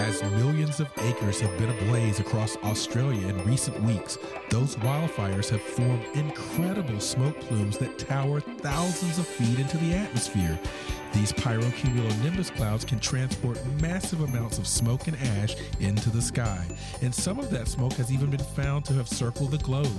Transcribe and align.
As 0.00 0.22
millions 0.22 0.80
of 0.80 0.88
acres 1.02 1.40
have 1.40 1.58
been 1.58 1.68
ablaze 1.68 2.20
across 2.20 2.56
Australia 2.64 3.28
in 3.28 3.44
recent 3.44 3.78
weeks, 3.82 4.16
those 4.48 4.74
wildfires 4.76 5.50
have 5.50 5.60
formed 5.60 6.02
incredible 6.14 6.98
smoke 7.00 7.38
plumes 7.40 7.76
that 7.76 7.98
tower 7.98 8.40
thousands 8.40 9.18
of 9.18 9.26
feet 9.26 9.58
into 9.58 9.76
the 9.76 9.92
atmosphere. 9.92 10.58
These 11.12 11.32
pyrocumulonimbus 11.32 12.54
clouds 12.54 12.84
can 12.84 13.00
transport 13.00 13.58
massive 13.80 14.20
amounts 14.20 14.58
of 14.58 14.66
smoke 14.66 15.08
and 15.08 15.16
ash 15.16 15.56
into 15.80 16.08
the 16.08 16.22
sky, 16.22 16.64
and 17.02 17.14
some 17.14 17.38
of 17.38 17.50
that 17.50 17.68
smoke 17.68 17.94
has 17.94 18.12
even 18.12 18.30
been 18.30 18.38
found 18.38 18.84
to 18.86 18.92
have 18.94 19.08
circled 19.08 19.50
the 19.50 19.58
globe. 19.58 19.90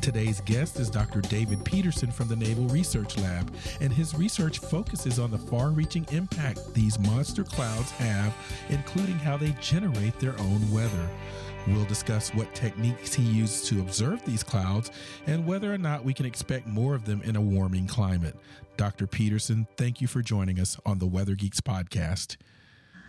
Today's 0.00 0.40
guest 0.42 0.78
is 0.78 0.88
Dr. 0.88 1.20
David 1.20 1.64
Peterson 1.64 2.10
from 2.10 2.28
the 2.28 2.36
Naval 2.36 2.68
Research 2.68 3.18
Lab, 3.18 3.52
and 3.80 3.92
his 3.92 4.14
research 4.14 4.60
focuses 4.60 5.18
on 5.18 5.30
the 5.30 5.38
far 5.38 5.70
reaching 5.70 6.06
impact 6.10 6.72
these 6.74 6.98
monster 7.00 7.44
clouds 7.44 7.90
have, 7.92 8.34
including 8.68 9.16
how 9.16 9.36
they 9.36 9.54
generate 9.60 10.18
their 10.20 10.38
own 10.38 10.70
weather. 10.70 11.10
We'll 11.66 11.84
discuss 11.84 12.32
what 12.34 12.54
techniques 12.54 13.14
he 13.14 13.22
used 13.22 13.66
to 13.66 13.80
observe 13.80 14.24
these 14.24 14.42
clouds 14.42 14.90
and 15.26 15.46
whether 15.46 15.72
or 15.72 15.78
not 15.78 16.04
we 16.04 16.14
can 16.14 16.24
expect 16.24 16.66
more 16.66 16.94
of 16.94 17.04
them 17.04 17.22
in 17.22 17.34
a 17.36 17.40
warming 17.40 17.86
climate. 17.86 18.36
Dr. 18.76 19.06
Peterson, 19.06 19.66
thank 19.76 20.00
you 20.00 20.06
for 20.06 20.22
joining 20.22 20.60
us 20.60 20.78
on 20.86 20.98
the 20.98 21.06
Weather 21.06 21.34
Geeks 21.34 21.60
podcast. 21.60 22.36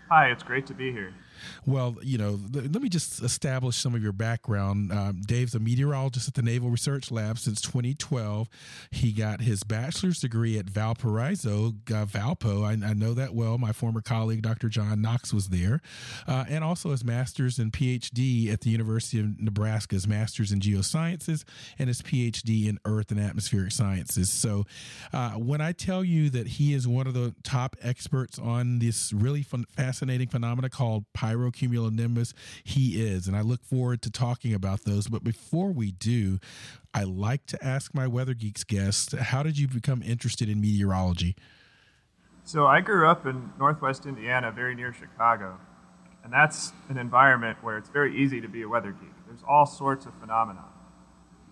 Hi, 0.09 0.31
it's 0.31 0.43
great 0.43 0.65
to 0.67 0.73
be 0.73 0.91
here. 0.91 1.13
Well, 1.65 1.97
you 2.01 2.17
know, 2.17 2.39
th- 2.51 2.71
let 2.71 2.81
me 2.81 2.89
just 2.89 3.21
establish 3.21 3.75
some 3.75 3.95
of 3.95 4.03
your 4.03 4.11
background. 4.11 4.91
Um, 4.91 5.21
Dave's 5.25 5.55
a 5.55 5.59
meteorologist 5.59 6.27
at 6.27 6.33
the 6.33 6.41
Naval 6.41 6.69
Research 6.69 7.11
Lab 7.11 7.37
since 7.39 7.61
2012. 7.61 8.49
He 8.91 9.11
got 9.11 9.41
his 9.41 9.63
bachelor's 9.63 10.19
degree 10.19 10.57
at 10.57 10.69
Valparaiso, 10.69 11.73
uh, 11.89 12.05
Valpo. 12.05 12.63
I, 12.63 12.71
I, 12.87 12.93
know 12.93 13.13
that 13.13 13.33
well. 13.33 13.57
My 13.57 13.71
former 13.71 14.01
colleague, 14.01 14.41
Dr. 14.41 14.69
John 14.69 15.01
Knox, 15.01 15.33
was 15.33 15.49
there. 15.49 15.81
Uh, 16.27 16.45
and 16.49 16.63
also 16.63 16.91
his 16.91 17.03
master's 17.03 17.59
and 17.59 17.71
PhD 17.71 18.51
at 18.51 18.61
the 18.61 18.69
University 18.69 19.19
of 19.19 19.39
Nebraska, 19.39 19.95
his 19.95 20.07
master's 20.07 20.51
in 20.51 20.59
geosciences 20.59 21.43
and 21.77 21.87
his 21.87 22.01
PhD 22.01 22.67
in 22.67 22.79
earth 22.85 23.11
and 23.11 23.19
atmospheric 23.19 23.71
sciences. 23.71 24.29
So 24.29 24.65
uh, 25.13 25.31
when 25.31 25.61
I 25.61 25.71
tell 25.71 26.03
you 26.03 26.29
that 26.31 26.47
he 26.47 26.73
is 26.73 26.87
one 26.87 27.07
of 27.07 27.13
the 27.13 27.35
top 27.43 27.75
experts 27.81 28.39
on 28.39 28.79
this 28.79 29.13
really 29.13 29.43
fun, 29.43 29.65
fascinating 29.75 30.27
phenomena 30.27 30.69
called 30.69 31.05
pyrocumulonimbus, 31.27 32.33
he 32.63 33.01
is. 33.01 33.27
And 33.27 33.35
I 33.35 33.41
look 33.41 33.63
forward 33.63 34.01
to 34.03 34.11
talking 34.11 34.53
about 34.53 34.83
those. 34.83 35.07
But 35.07 35.23
before 35.23 35.71
we 35.71 35.91
do, 35.91 36.39
I 36.93 37.03
like 37.03 37.45
to 37.47 37.63
ask 37.63 37.93
my 37.93 38.07
Weather 38.07 38.33
Geeks 38.33 38.63
guests 38.63 39.13
how 39.13 39.43
did 39.43 39.57
you 39.57 39.67
become 39.67 40.01
interested 40.01 40.49
in 40.49 40.61
meteorology? 40.61 41.35
So 42.43 42.65
I 42.65 42.81
grew 42.81 43.07
up 43.07 43.25
in 43.25 43.51
northwest 43.59 44.05
Indiana, 44.05 44.51
very 44.51 44.73
near 44.73 44.93
Chicago. 44.93 45.57
And 46.23 46.31
that's 46.31 46.73
an 46.89 46.97
environment 46.97 47.57
where 47.61 47.77
it's 47.77 47.89
very 47.89 48.15
easy 48.17 48.41
to 48.41 48.47
be 48.47 48.61
a 48.61 48.67
weather 48.69 48.91
geek. 48.91 49.11
There's 49.27 49.43
all 49.47 49.65
sorts 49.65 50.05
of 50.05 50.13
phenomena. 50.19 50.63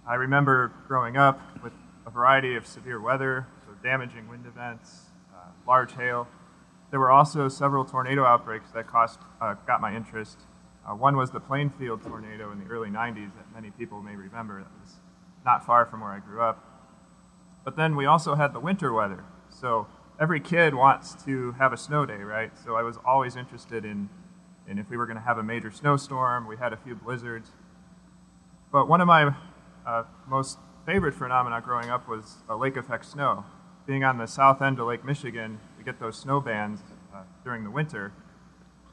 I 0.08 0.16
remember 0.16 0.72
growing 0.88 1.18
up 1.18 1.40
with 1.64 1.74
a 2.06 2.10
variety 2.10 2.56
of 2.56 2.68
severe 2.68 3.02
weather, 3.02 3.48
so 3.66 3.74
damaging 3.84 4.28
wind 4.28 4.46
events, 4.46 5.06
uh, 5.34 5.50
large 5.68 5.94
hail, 5.94 6.28
there 6.92 7.00
were 7.00 7.12
also 7.12 7.48
several 7.50 7.84
tornado 7.84 8.24
outbreaks 8.24 8.72
that 8.72 8.88
cost, 8.88 9.20
uh, 9.42 9.56
got 9.68 9.82
my 9.82 9.96
interest. 9.96 10.40
Uh, 10.88 10.94
one 10.94 11.18
was 11.18 11.32
the 11.32 11.40
Plainfield 11.40 12.04
tornado 12.04 12.52
in 12.52 12.60
the 12.60 12.66
early 12.66 12.90
90s 12.90 13.32
that 13.36 13.54
many 13.54 13.72
people 13.72 14.02
may 14.02 14.16
remember. 14.16 14.60
That 14.60 14.72
was 14.82 14.96
not 15.44 15.66
far 15.66 15.86
from 15.86 16.02
where 16.02 16.12
I 16.12 16.20
grew 16.20 16.42
up. 16.42 16.64
But 17.64 17.76
then 17.76 17.96
we 17.96 18.06
also 18.06 18.36
had 18.36 18.54
the 18.54 18.60
winter 18.60 18.94
weather. 18.94 19.24
So 19.50 19.88
every 20.20 20.40
kid 20.40 20.76
wants 20.76 21.16
to 21.26 21.54
have 21.54 21.74
a 21.74 21.78
snow 21.78 22.06
day, 22.06 22.18
right? 22.18 22.52
So 22.64 22.76
I 22.76 22.84
was 22.84 22.98
always 23.06 23.36
interested 23.36 23.84
in, 23.84 24.10
in 24.68 24.78
if 24.78 24.90
we 24.90 24.98
were 24.98 25.08
going 25.08 25.18
to 25.18 25.24
have 25.24 25.40
a 25.40 25.44
major 25.44 25.72
snowstorm. 25.72 26.48
We 26.48 26.58
had 26.58 26.72
a 26.72 26.78
few 26.78 26.96
blizzards. 26.96 27.52
But 28.72 28.88
one 28.88 29.02
of 29.02 29.08
my 29.08 29.34
uh, 29.86 30.04
most 30.28 30.60
favorite 30.86 31.16
phenomena 31.16 31.62
growing 31.62 31.90
up 31.90 32.08
was 32.08 32.38
lake 32.50 32.78
effect 32.78 33.06
snow. 33.06 33.46
Being 33.88 34.04
on 34.04 34.18
the 34.18 34.28
south 34.28 34.62
end 34.62 34.80
of 34.80 34.88
Lake 34.88 35.04
Michigan, 35.04 35.60
get 35.86 36.00
those 36.00 36.18
snow 36.18 36.42
bands 36.42 36.82
uh, 37.14 37.22
during 37.44 37.64
the 37.64 37.70
winter. 37.70 38.12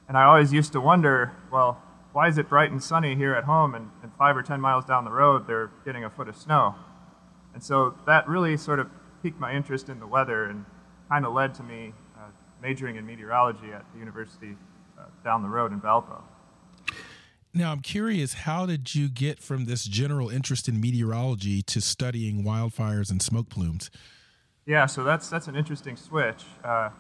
And 0.09 0.17
I 0.17 0.25
always 0.25 0.53
used 0.53 0.73
to 0.73 0.81
wonder, 0.81 1.33
well, 1.51 1.83
why 2.13 2.29
is 2.29 2.37
it 2.37 2.49
bright 2.49 2.71
and 2.71 2.83
sunny 2.83 3.17
here 3.17 3.35
at 3.35 3.45
home 3.45 3.75
and, 3.75 3.91
and 4.03 4.13
five 4.19 4.37
or 4.37 4.43
10 4.43 4.61
miles 4.61 4.85
down 4.85 5.05
the 5.05 5.11
road 5.11 5.47
they're 5.47 5.71
getting 5.85 6.05
a 6.05 6.11
foot 6.11 6.29
of 6.29 6.37
snow? 6.37 6.75
And 7.55 7.63
so 7.63 7.95
that 8.07 8.29
really 8.29 8.57
sort 8.57 8.79
of 8.79 8.91
piqued 9.23 9.41
my 9.41 9.55
interest 9.55 9.89
in 9.89 10.01
the 10.01 10.07
weather 10.07 10.45
and 10.45 10.65
kind 11.09 11.25
of 11.25 11.33
led 11.33 11.55
to 11.55 11.63
me 11.63 11.95
uh, 12.17 12.29
majoring 12.61 12.97
in 12.97 13.07
meteorology 13.07 13.73
at 13.73 13.85
the 13.93 13.99
university 13.99 14.57
uh, 14.99 15.05
down 15.25 15.43
the 15.43 15.49
road 15.49 15.73
in 15.73 15.81
Valpo. 15.81 16.23
Now, 17.55 17.73
I'm 17.73 17.81
curious, 17.81 18.33
how 18.33 18.65
did 18.65 18.95
you 18.95 19.11
get 19.11 19.39
from 19.39 19.67
this 19.67 19.85
general 19.85 20.31
interest 20.31 20.69
in 20.69 20.81
meteorology 20.81 21.61
to 21.63 21.83
studying 21.83 22.45
wildfires 22.45 23.11
and 23.11 23.21
smoke 23.21 23.51
plumes? 23.51 23.91
Yeah, 24.65 24.87
so 24.87 25.03
that's 25.03 25.29
that's 25.29 25.49
an 25.49 25.57
interesting 25.57 25.97
switch. 25.97 26.45
Uh, 26.63 26.91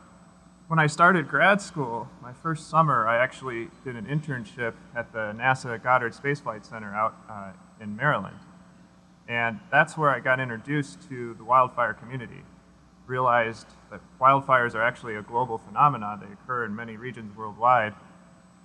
when 0.67 0.81
I 0.81 0.89
started 0.89 1.29
grad 1.29 1.61
school, 1.61 2.09
my 2.21 2.33
first 2.33 2.69
summer, 2.69 3.07
I 3.07 3.23
actually 3.23 3.69
did 3.85 3.95
an 3.95 4.07
internship 4.07 4.75
at 4.97 5.13
the 5.13 5.33
NASA 5.37 5.81
Goddard 5.81 6.13
Space 6.13 6.41
Flight 6.41 6.67
Center 6.67 6.93
out 6.93 7.15
uh, 7.31 7.53
in 7.81 7.95
Maryland, 7.95 8.39
and 9.29 9.61
that's 9.71 9.97
where 9.97 10.11
I 10.11 10.19
got 10.19 10.41
introduced 10.41 11.09
to 11.09 11.35
the 11.35 11.45
wildfire 11.45 11.95
community. 11.95 12.43
Realized 13.07 13.69
that 13.93 14.01
wildfires 14.21 14.75
are 14.75 14.83
actually 14.83 15.15
a 15.15 15.23
global 15.23 15.59
phenomenon; 15.59 16.19
they 16.19 16.33
occur 16.33 16.65
in 16.65 16.75
many 16.75 16.97
regions 16.97 17.37
worldwide, 17.37 17.95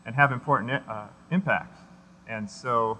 and 0.08 0.16
have 0.16 0.32
important 0.32 0.72
uh, 0.72 1.06
impacts. 1.30 1.82
And 2.28 2.50
so 2.50 2.98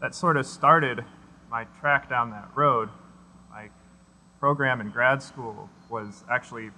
that 0.00 0.16
sort 0.16 0.36
of 0.36 0.46
started 0.46 1.04
my 1.48 1.62
track 1.78 2.08
down 2.08 2.30
that 2.30 2.48
road 2.56 2.88
program 4.42 4.80
in 4.80 4.90
grad 4.90 5.22
school 5.22 5.70
was 5.88 6.24
actually 6.28 6.68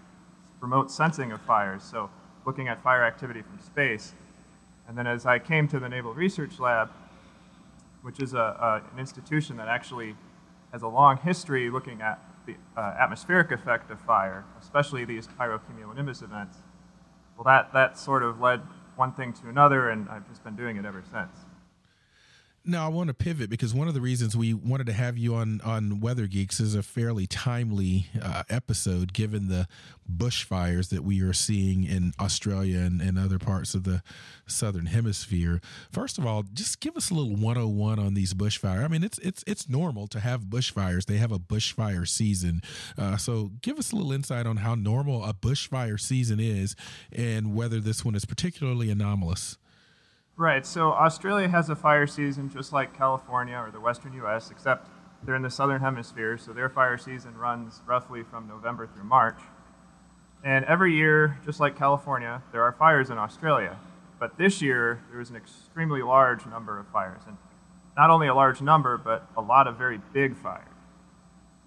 remote 0.60 0.90
sensing 0.90 1.32
of 1.32 1.40
fires, 1.40 1.82
so 1.82 2.10
looking 2.44 2.68
at 2.68 2.82
fire 2.82 3.02
activity 3.02 3.40
from 3.40 3.58
space. 3.58 4.12
And 4.86 4.98
then 4.98 5.06
as 5.06 5.24
I 5.24 5.38
came 5.38 5.66
to 5.68 5.80
the 5.80 5.88
Naval 5.88 6.12
Research 6.12 6.60
Lab, 6.60 6.90
which 8.02 8.20
is 8.20 8.34
a, 8.34 8.38
a, 8.38 8.82
an 8.92 9.00
institution 9.00 9.56
that 9.56 9.66
actually 9.66 10.14
has 10.72 10.82
a 10.82 10.88
long 10.88 11.16
history 11.16 11.70
looking 11.70 12.02
at 12.02 12.22
the 12.44 12.54
uh, 12.76 12.96
atmospheric 13.00 13.50
effect 13.50 13.90
of 13.90 13.98
fire, 13.98 14.44
especially 14.60 15.06
these 15.06 15.26
pyrocumulonimbus 15.26 16.22
events, 16.22 16.58
well, 17.34 17.44
that, 17.44 17.72
that 17.72 17.96
sort 17.96 18.22
of 18.22 18.42
led 18.42 18.60
one 18.96 19.12
thing 19.12 19.32
to 19.32 19.48
another, 19.48 19.88
and 19.88 20.06
I've 20.10 20.28
just 20.28 20.44
been 20.44 20.54
doing 20.54 20.76
it 20.76 20.84
ever 20.84 21.02
since. 21.10 21.46
Now 22.66 22.86
I 22.86 22.88
want 22.88 23.08
to 23.08 23.14
pivot 23.14 23.50
because 23.50 23.74
one 23.74 23.88
of 23.88 23.94
the 23.94 24.00
reasons 24.00 24.34
we 24.34 24.54
wanted 24.54 24.86
to 24.86 24.94
have 24.94 25.18
you 25.18 25.34
on 25.34 25.60
on 25.60 26.00
Weather 26.00 26.26
Geeks 26.26 26.60
is 26.60 26.74
a 26.74 26.82
fairly 26.82 27.26
timely 27.26 28.06
uh, 28.22 28.44
episode, 28.48 29.12
given 29.12 29.48
the 29.48 29.68
bushfires 30.10 30.88
that 30.88 31.04
we 31.04 31.20
are 31.20 31.34
seeing 31.34 31.84
in 31.84 32.14
Australia 32.18 32.78
and, 32.78 33.02
and 33.02 33.18
other 33.18 33.38
parts 33.38 33.74
of 33.74 33.84
the 33.84 34.02
southern 34.46 34.86
hemisphere. 34.86 35.60
First 35.92 36.16
of 36.16 36.24
all, 36.24 36.42
just 36.54 36.80
give 36.80 36.96
us 36.96 37.10
a 37.10 37.14
little 37.14 37.36
101 37.36 37.98
on 37.98 38.14
these 38.14 38.32
bushfires. 38.32 38.82
I 38.82 38.88
mean, 38.88 39.04
it's 39.04 39.18
it's 39.18 39.44
it's 39.46 39.68
normal 39.68 40.06
to 40.08 40.20
have 40.20 40.44
bushfires. 40.44 41.04
They 41.04 41.18
have 41.18 41.32
a 41.32 41.38
bushfire 41.38 42.08
season, 42.08 42.62
uh, 42.96 43.18
so 43.18 43.50
give 43.60 43.78
us 43.78 43.92
a 43.92 43.96
little 43.96 44.12
insight 44.12 44.46
on 44.46 44.56
how 44.56 44.74
normal 44.74 45.22
a 45.22 45.34
bushfire 45.34 46.00
season 46.00 46.40
is, 46.40 46.76
and 47.12 47.54
whether 47.54 47.78
this 47.78 48.06
one 48.06 48.14
is 48.14 48.24
particularly 48.24 48.90
anomalous. 48.90 49.58
Right. 50.36 50.66
So 50.66 50.92
Australia 50.92 51.48
has 51.48 51.70
a 51.70 51.76
fire 51.76 52.08
season 52.08 52.50
just 52.50 52.72
like 52.72 52.96
California 52.96 53.56
or 53.56 53.70
the 53.70 53.78
western 53.78 54.12
U.S., 54.14 54.50
except 54.50 54.88
they're 55.22 55.36
in 55.36 55.42
the 55.42 55.50
southern 55.50 55.80
hemisphere, 55.80 56.36
so 56.36 56.52
their 56.52 56.68
fire 56.68 56.98
season 56.98 57.38
runs 57.38 57.82
roughly 57.86 58.24
from 58.24 58.48
November 58.48 58.86
through 58.86 59.04
March. 59.04 59.38
And 60.42 60.64
every 60.64 60.92
year, 60.94 61.38
just 61.44 61.60
like 61.60 61.78
California, 61.78 62.42
there 62.50 62.62
are 62.62 62.72
fires 62.72 63.10
in 63.10 63.16
Australia. 63.16 63.78
But 64.18 64.36
this 64.36 64.60
year, 64.60 65.00
there 65.08 65.20
was 65.20 65.30
an 65.30 65.36
extremely 65.36 66.02
large 66.02 66.44
number 66.46 66.78
of 66.80 66.88
fires. 66.88 67.22
And 67.28 67.36
not 67.96 68.10
only 68.10 68.26
a 68.26 68.34
large 68.34 68.60
number, 68.60 68.98
but 68.98 69.26
a 69.36 69.40
lot 69.40 69.68
of 69.68 69.76
very 69.76 70.00
big 70.12 70.36
fires. 70.36 70.66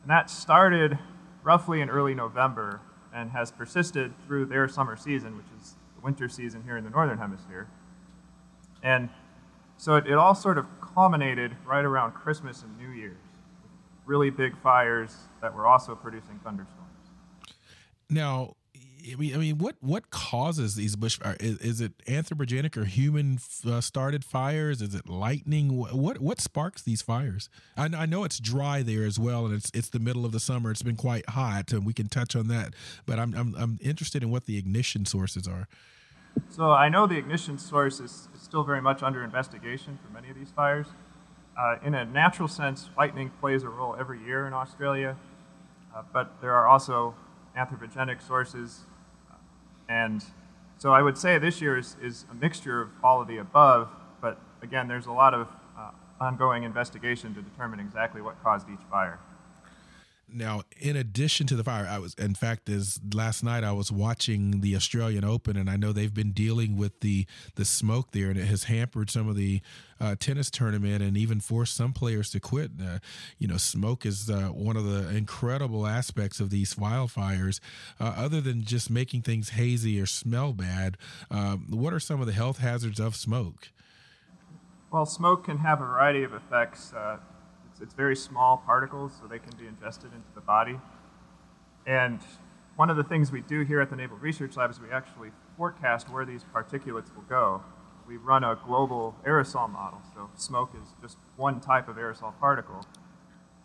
And 0.02 0.12
that 0.12 0.30
started 0.30 1.00
roughly 1.42 1.80
in 1.80 1.90
early 1.90 2.14
November 2.14 2.82
and 3.14 3.32
has 3.32 3.50
persisted 3.50 4.14
through 4.26 4.46
their 4.48 4.68
summer 4.68 4.98
season, 4.98 5.38
which 5.38 5.48
is 5.60 5.76
the 5.96 6.02
winter 6.02 6.28
season 6.28 6.64
here 6.64 6.76
in 6.76 6.84
the 6.84 6.90
northern 6.90 7.18
hemisphere. 7.18 7.68
And 8.88 9.10
so 9.76 9.96
it, 9.96 10.08
it 10.08 10.14
all 10.14 10.34
sort 10.34 10.58
of 10.58 10.66
culminated 10.80 11.58
right 11.66 11.84
around 11.84 12.14
Christmas 12.14 12.64
and 12.64 12.78
New 12.78 12.96
Year's, 12.96 13.18
really 14.06 14.30
big 14.30 14.58
fires 14.58 15.14
that 15.42 15.54
were 15.54 15.68
also 15.68 15.94
producing 15.94 16.40
thunderstorms. 16.42 16.86
Now, 18.10 18.56
I 19.12 19.16
mean, 19.16 19.36
I 19.36 19.38
mean, 19.38 19.58
what 19.58 19.76
what 19.82 20.10
causes 20.10 20.76
these 20.76 20.96
bushfires? 20.96 21.42
Is, 21.42 21.58
is 21.60 21.82
it 21.82 21.98
anthropogenic 22.06 22.78
or 22.78 22.86
human 22.86 23.40
uh, 23.66 23.82
started 23.82 24.24
fires? 24.24 24.82
Is 24.82 24.96
it 24.96 25.10
lightning? 25.10 25.76
What 25.78 26.20
what 26.20 26.40
sparks 26.40 26.82
these 26.82 27.02
fires? 27.02 27.50
I, 27.76 27.90
I, 27.94 28.06
know 28.06 28.24
it's 28.24 28.40
dry 28.40 28.84
there 28.84 29.06
as 29.06 29.20
well, 29.20 29.46
and 29.46 29.54
it's 29.54 29.70
it's 29.74 29.90
the 29.90 30.00
middle 30.00 30.26
of 30.26 30.32
the 30.32 30.40
summer. 30.40 30.72
It's 30.72 30.82
been 30.82 30.96
quite 30.96 31.30
hot, 31.30 31.74
and 31.74 31.86
we 31.86 31.94
can 31.94 32.08
touch 32.08 32.38
on 32.38 32.48
that. 32.48 32.74
But 33.06 33.20
I'm 33.20 33.34
I'm, 33.36 33.54
I'm 33.56 33.80
interested 33.82 34.24
in 34.24 34.32
what 34.32 34.46
the 34.46 34.58
ignition 34.58 35.06
sources 35.06 35.46
are. 35.46 35.68
So 36.50 36.72
I 36.72 36.90
know 36.90 37.08
the 37.08 37.18
ignition 37.18 37.58
source 37.58 38.00
is, 38.00 38.28
is 38.36 38.42
still 38.42 38.64
very 38.64 38.82
much 38.82 39.04
under 39.04 39.24
investigation 39.24 40.00
for 40.04 40.12
many 40.14 40.30
of 40.30 40.36
these 40.36 40.52
fires. 40.52 40.88
Uh, 41.58 41.78
in 41.84 41.96
a 41.96 42.06
natural 42.06 42.48
sense, 42.48 42.90
lightning 42.98 43.32
plays 43.40 43.64
a 43.64 43.70
role 43.70 43.96
every 44.00 44.24
year 44.24 44.48
in 44.48 44.54
Australia, 44.54 45.18
uh, 45.96 46.04
but 46.14 46.40
there 46.42 46.54
are 46.54 46.68
also 46.68 47.16
anthropogenic 47.58 48.22
sources 48.26 48.86
and 49.90 50.24
so 50.78 50.94
I 50.94 51.02
would 51.02 51.18
say 51.18 51.38
this 51.40 51.62
year 51.62 51.78
is, 51.78 51.96
is 52.02 52.26
a 52.32 52.36
mixture 52.36 52.82
of 52.82 52.90
all 53.04 53.22
of 53.22 53.28
the 53.28 53.38
above, 53.38 53.90
but 54.22 54.40
again, 54.62 54.88
there's 54.88 55.08
a 55.08 55.12
lot 55.12 55.34
of 55.34 55.48
uh, 55.78 55.92
ongoing 56.22 56.64
investigation 56.64 57.34
to 57.36 57.42
determine 57.42 57.80
exactly 57.80 58.22
what 58.22 58.42
caused 58.44 58.70
each 58.70 58.86
fire. 58.92 59.20
Now, 60.30 60.64
in 60.78 60.98
addition 60.98 61.48
to 61.48 61.56
the 61.56 61.64
fire, 61.64 61.88
I 61.90 62.00
was, 62.00 62.14
in 62.16 62.36
fact, 62.36 62.68
as 62.68 63.00
last 63.14 63.46
night 63.46 63.64
I 63.64 63.72
was 63.72 63.94
watching 63.94 64.60
the 64.60 64.76
Australian 64.76 65.24
Open, 65.24 65.56
and 65.56 65.70
I 65.70 65.78
know 65.78 65.94
they've 65.94 66.14
been 66.14 66.34
dealing 66.34 66.76
with 66.76 67.00
the 67.00 67.26
the 67.56 67.64
smoke 67.64 68.12
there, 68.12 68.30
and 68.30 68.38
it 68.38 68.46
has 68.46 68.66
hampered 68.66 69.10
some 69.10 69.30
of 69.30 69.38
the 69.38 69.62
uh, 70.02 70.16
tennis 70.20 70.52
tournament, 70.52 71.02
and 71.02 71.16
even 71.16 71.40
forced 71.40 71.76
some 71.76 71.94
players 71.94 72.30
to 72.32 72.42
quit. 72.42 72.72
Uh, 72.82 73.00
you 73.38 73.48
know, 73.48 73.56
smoke 73.56 74.06
is 74.06 74.30
uh, 74.30 74.50
one 74.50 74.76
of 74.76 74.84
the 74.84 75.08
incredible 75.16 75.88
aspects 75.88 76.42
of 76.42 76.50
these 76.50 76.76
wildfires. 76.76 77.62
Uh, 77.98 78.14
other 78.18 78.42
than 78.42 78.64
just 78.64 78.90
making 78.90 79.22
things 79.22 79.52
hazy 79.52 80.00
or 80.00 80.06
smell 80.06 80.52
bad, 80.52 80.98
um, 81.32 81.68
what 81.70 81.94
are 81.94 82.02
some 82.02 82.20
of 82.20 82.28
the 82.28 82.34
health 82.34 82.58
hazards 82.58 83.00
of 83.00 83.16
smoke? 83.16 83.70
Well, 84.92 85.06
smoke 85.06 85.46
can 85.46 85.60
have 85.60 85.80
a 85.80 85.86
variety 85.86 86.24
of 86.24 86.34
effects 86.34 86.94
uh, 86.94 87.18
it's, 87.78 87.84
it's 87.84 87.94
very 87.94 88.16
small 88.16 88.58
particles, 88.58 89.14
so 89.20 89.28
they 89.28 89.40
can 89.40 89.56
be 89.58 89.68
ingested 89.68 90.12
into 90.14 90.28
the 90.36 90.42
body. 90.42 90.80
And 91.86 92.20
one 92.76 92.90
of 92.90 92.98
the 92.98 93.04
things 93.04 93.32
we 93.32 93.42
do 93.42 93.62
here 93.62 93.82
at 93.82 93.90
the 93.90 93.96
Naval 93.96 94.18
Research 94.18 94.58
Lab 94.58 94.72
is 94.72 94.80
we 94.80 94.92
actually 94.92 95.30
forecast 95.58 96.10
where 96.10 96.26
these 96.26 96.44
particulates 96.54 97.16
will 97.16 97.26
go. 97.30 97.64
We 98.08 98.18
run 98.18 98.44
a 98.44 98.58
global 98.66 99.16
aerosol 99.26 99.72
model, 99.72 100.02
so 100.14 100.30
smoke 100.36 100.72
is 100.82 100.90
just 101.02 101.18
one 101.36 101.60
type 101.60 101.88
of 101.88 101.98
aerosol 101.98 102.34
particle, 102.40 102.86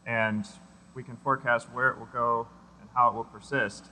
and 0.07 0.47
we 0.95 1.03
can 1.03 1.17
forecast 1.17 1.69
where 1.73 1.91
it 1.91 1.99
will 1.99 2.09
go 2.13 2.49
and 2.81 2.91
how 2.95 3.09
it 3.09 3.15
will 3.15 3.25
persist, 3.25 3.91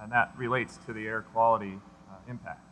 and 0.00 0.10
that 0.12 0.32
relates 0.36 0.78
to 0.86 0.92
the 0.92 1.06
air 1.06 1.22
quality 1.22 1.78
uh, 2.10 2.16
impact 2.28 2.71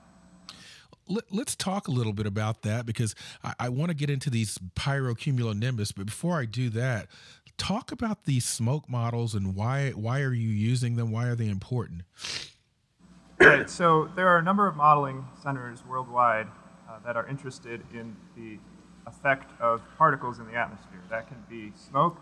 let, 1.10 1.48
us 1.48 1.56
talk 1.56 1.88
a 1.88 1.90
little 1.90 2.12
bit 2.12 2.26
about 2.26 2.62
that 2.62 2.86
because 2.86 3.14
I, 3.42 3.54
I 3.58 3.68
want 3.68 3.90
to 3.90 3.94
get 3.94 4.10
into 4.10 4.30
these 4.30 4.58
pyrocumulonimbus. 4.76 5.92
But 5.96 6.06
before 6.06 6.38
I 6.40 6.44
do 6.44 6.70
that, 6.70 7.08
talk 7.58 7.92
about 7.92 8.24
these 8.24 8.44
smoke 8.44 8.88
models 8.88 9.34
and 9.34 9.54
why 9.54 9.90
why 9.90 10.22
are 10.22 10.32
you 10.32 10.48
using 10.48 10.96
them? 10.96 11.10
Why 11.10 11.26
are 11.26 11.34
they 11.34 11.48
important? 11.48 12.02
Right. 13.38 13.68
So 13.68 14.10
there 14.16 14.28
are 14.28 14.38
a 14.38 14.42
number 14.42 14.66
of 14.66 14.76
modeling 14.76 15.26
centers 15.42 15.84
worldwide 15.84 16.46
uh, 16.88 16.98
that 17.04 17.16
are 17.16 17.26
interested 17.26 17.82
in 17.92 18.16
the 18.36 18.58
effect 19.06 19.50
of 19.60 19.82
particles 19.96 20.38
in 20.38 20.46
the 20.46 20.54
atmosphere. 20.54 21.00
That 21.08 21.26
can 21.28 21.42
be 21.48 21.72
smoke, 21.76 22.18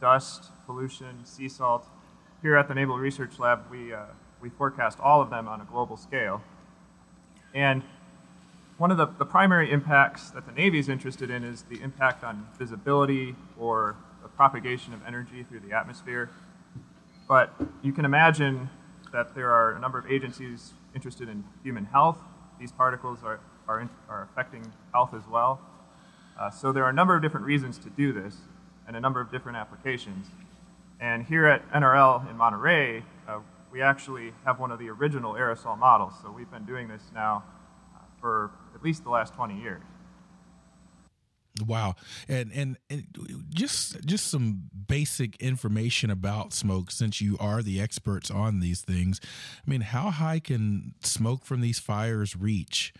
dust, 0.00 0.50
pollution, 0.66 1.24
sea 1.24 1.48
salt. 1.48 1.88
Here 2.42 2.56
at 2.56 2.68
the 2.68 2.74
Naval 2.74 2.98
Research 2.98 3.38
Lab, 3.38 3.64
we 3.70 3.92
uh, 3.92 4.04
we 4.40 4.50
forecast 4.50 4.98
all 5.00 5.22
of 5.22 5.30
them 5.30 5.48
on 5.48 5.60
a 5.60 5.64
global 5.64 5.96
scale. 5.96 6.42
And 7.54 7.82
one 8.76 8.90
of 8.90 8.96
the, 8.96 9.06
the 9.06 9.24
primary 9.24 9.70
impacts 9.70 10.30
that 10.30 10.46
the 10.46 10.52
Navy 10.52 10.78
is 10.78 10.88
interested 10.88 11.30
in 11.30 11.44
is 11.44 11.62
the 11.62 11.80
impact 11.80 12.24
on 12.24 12.48
visibility 12.58 13.36
or 13.58 13.96
the 14.22 14.28
propagation 14.28 14.92
of 14.92 15.00
energy 15.06 15.44
through 15.44 15.60
the 15.60 15.72
atmosphere. 15.72 16.30
But 17.28 17.54
you 17.82 17.92
can 17.92 18.04
imagine 18.04 18.68
that 19.12 19.34
there 19.34 19.50
are 19.50 19.74
a 19.74 19.78
number 19.78 19.98
of 19.98 20.10
agencies 20.10 20.72
interested 20.92 21.28
in 21.28 21.44
human 21.62 21.84
health. 21.84 22.18
These 22.58 22.72
particles 22.72 23.20
are, 23.24 23.38
are, 23.68 23.80
in, 23.80 23.88
are 24.08 24.28
affecting 24.32 24.72
health 24.92 25.14
as 25.14 25.22
well. 25.30 25.60
Uh, 26.38 26.50
so 26.50 26.72
there 26.72 26.84
are 26.84 26.90
a 26.90 26.94
number 26.94 27.14
of 27.14 27.22
different 27.22 27.46
reasons 27.46 27.78
to 27.78 27.90
do 27.90 28.12
this 28.12 28.38
and 28.88 28.96
a 28.96 29.00
number 29.00 29.20
of 29.20 29.30
different 29.30 29.56
applications. 29.56 30.26
And 31.00 31.24
here 31.24 31.46
at 31.46 31.70
NRL 31.70 32.28
in 32.28 32.36
Monterey, 32.36 33.04
uh, 33.28 33.38
we 33.70 33.82
actually 33.82 34.32
have 34.44 34.58
one 34.58 34.72
of 34.72 34.80
the 34.80 34.90
original 34.90 35.34
aerosol 35.34 35.78
models. 35.78 36.14
So 36.22 36.32
we've 36.32 36.50
been 36.50 36.64
doing 36.64 36.88
this 36.88 37.02
now 37.14 37.44
for 38.24 38.50
at 38.74 38.82
least 38.82 39.04
the 39.04 39.10
last 39.10 39.34
20 39.34 39.60
years. 39.60 39.82
Wow. 41.66 41.94
And, 42.26 42.50
and, 42.54 42.78
and 42.88 43.06
just 43.50 44.02
just 44.06 44.28
some 44.28 44.70
basic 44.88 45.36
information 45.42 46.10
about 46.10 46.54
smoke 46.54 46.90
since 46.90 47.20
you 47.20 47.36
are 47.38 47.62
the 47.62 47.82
experts 47.82 48.30
on 48.30 48.60
these 48.60 48.80
things. 48.80 49.20
I 49.64 49.70
mean, 49.70 49.82
how 49.82 50.10
high 50.10 50.38
can 50.38 50.94
smoke 51.02 51.44
from 51.44 51.60
these 51.60 51.78
fires 51.78 52.34
reach? 52.34 52.94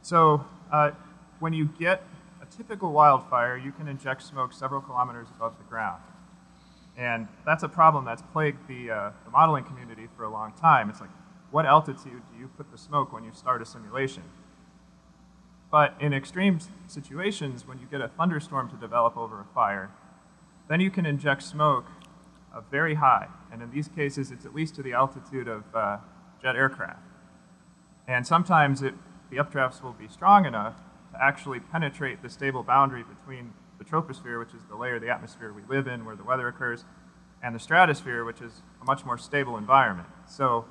So, 0.00 0.44
uh, 0.72 0.92
when 1.40 1.52
you 1.52 1.68
get 1.76 2.04
a 2.40 2.46
typical 2.46 2.92
wildfire, 2.92 3.56
you 3.56 3.72
can 3.72 3.88
inject 3.88 4.22
smoke 4.22 4.52
several 4.52 4.80
kilometers 4.80 5.26
above 5.36 5.58
the 5.58 5.64
ground. 5.64 6.00
And 6.96 7.26
that's 7.44 7.64
a 7.64 7.68
problem 7.68 8.04
that's 8.04 8.22
plagued 8.32 8.66
the, 8.68 8.92
uh, 8.92 9.10
the 9.24 9.30
modeling 9.32 9.64
community 9.64 10.06
for 10.16 10.22
a 10.22 10.30
long 10.30 10.52
time. 10.52 10.88
It's 10.88 11.00
like, 11.00 11.10
what 11.50 11.66
altitude 11.66 12.22
do 12.32 12.38
you 12.38 12.48
put 12.56 12.70
the 12.70 12.78
smoke 12.78 13.12
when 13.12 13.24
you 13.24 13.32
start 13.32 13.62
a 13.62 13.66
simulation? 13.66 14.24
But 15.70 15.94
in 16.00 16.12
extreme 16.12 16.60
situations, 16.86 17.66
when 17.66 17.78
you 17.78 17.86
get 17.90 18.00
a 18.00 18.08
thunderstorm 18.08 18.70
to 18.70 18.76
develop 18.76 19.16
over 19.16 19.40
a 19.40 19.46
fire, 19.54 19.90
then 20.68 20.80
you 20.80 20.90
can 20.90 21.06
inject 21.06 21.42
smoke 21.42 21.86
uh, 22.54 22.60
very 22.70 22.94
high. 22.94 23.28
And 23.52 23.62
in 23.62 23.70
these 23.70 23.88
cases, 23.88 24.30
it's 24.30 24.44
at 24.44 24.54
least 24.54 24.74
to 24.76 24.82
the 24.82 24.92
altitude 24.92 25.48
of 25.48 25.64
uh, 25.74 25.98
jet 26.42 26.56
aircraft. 26.56 27.02
And 28.06 28.26
sometimes 28.26 28.82
it, 28.82 28.94
the 29.30 29.36
updrafts 29.36 29.82
will 29.82 29.92
be 29.92 30.08
strong 30.08 30.46
enough 30.46 30.76
to 31.12 31.22
actually 31.22 31.60
penetrate 31.60 32.22
the 32.22 32.30
stable 32.30 32.62
boundary 32.62 33.04
between 33.04 33.52
the 33.78 33.84
troposphere, 33.84 34.38
which 34.38 34.54
is 34.54 34.62
the 34.68 34.76
layer 34.76 34.96
of 34.96 35.02
the 35.02 35.10
atmosphere 35.10 35.52
we 35.52 35.62
live 35.68 35.86
in 35.86 36.04
where 36.04 36.16
the 36.16 36.24
weather 36.24 36.48
occurs, 36.48 36.84
and 37.42 37.54
the 37.54 37.60
stratosphere, 37.60 38.24
which 38.24 38.40
is 38.40 38.62
a 38.82 38.84
much 38.84 39.04
more 39.04 39.18
stable 39.18 39.56
environment. 39.56 40.08
So 40.26 40.64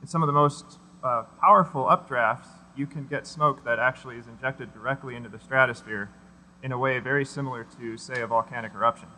in 0.00 0.06
some 0.06 0.22
of 0.22 0.26
the 0.26 0.32
most 0.32 0.78
uh, 1.02 1.24
powerful 1.40 1.84
updrafts, 1.84 2.46
you 2.76 2.86
can 2.86 3.06
get 3.06 3.26
smoke 3.26 3.64
that 3.64 3.78
actually 3.78 4.16
is 4.16 4.26
injected 4.26 4.72
directly 4.72 5.16
into 5.16 5.28
the 5.28 5.38
stratosphere 5.38 6.10
in 6.62 6.72
a 6.72 6.78
way 6.78 6.98
very 6.98 7.24
similar 7.24 7.64
to, 7.78 7.96
say, 7.96 8.20
a 8.20 8.26
volcanic 8.26 8.72
eruption. 8.74 9.08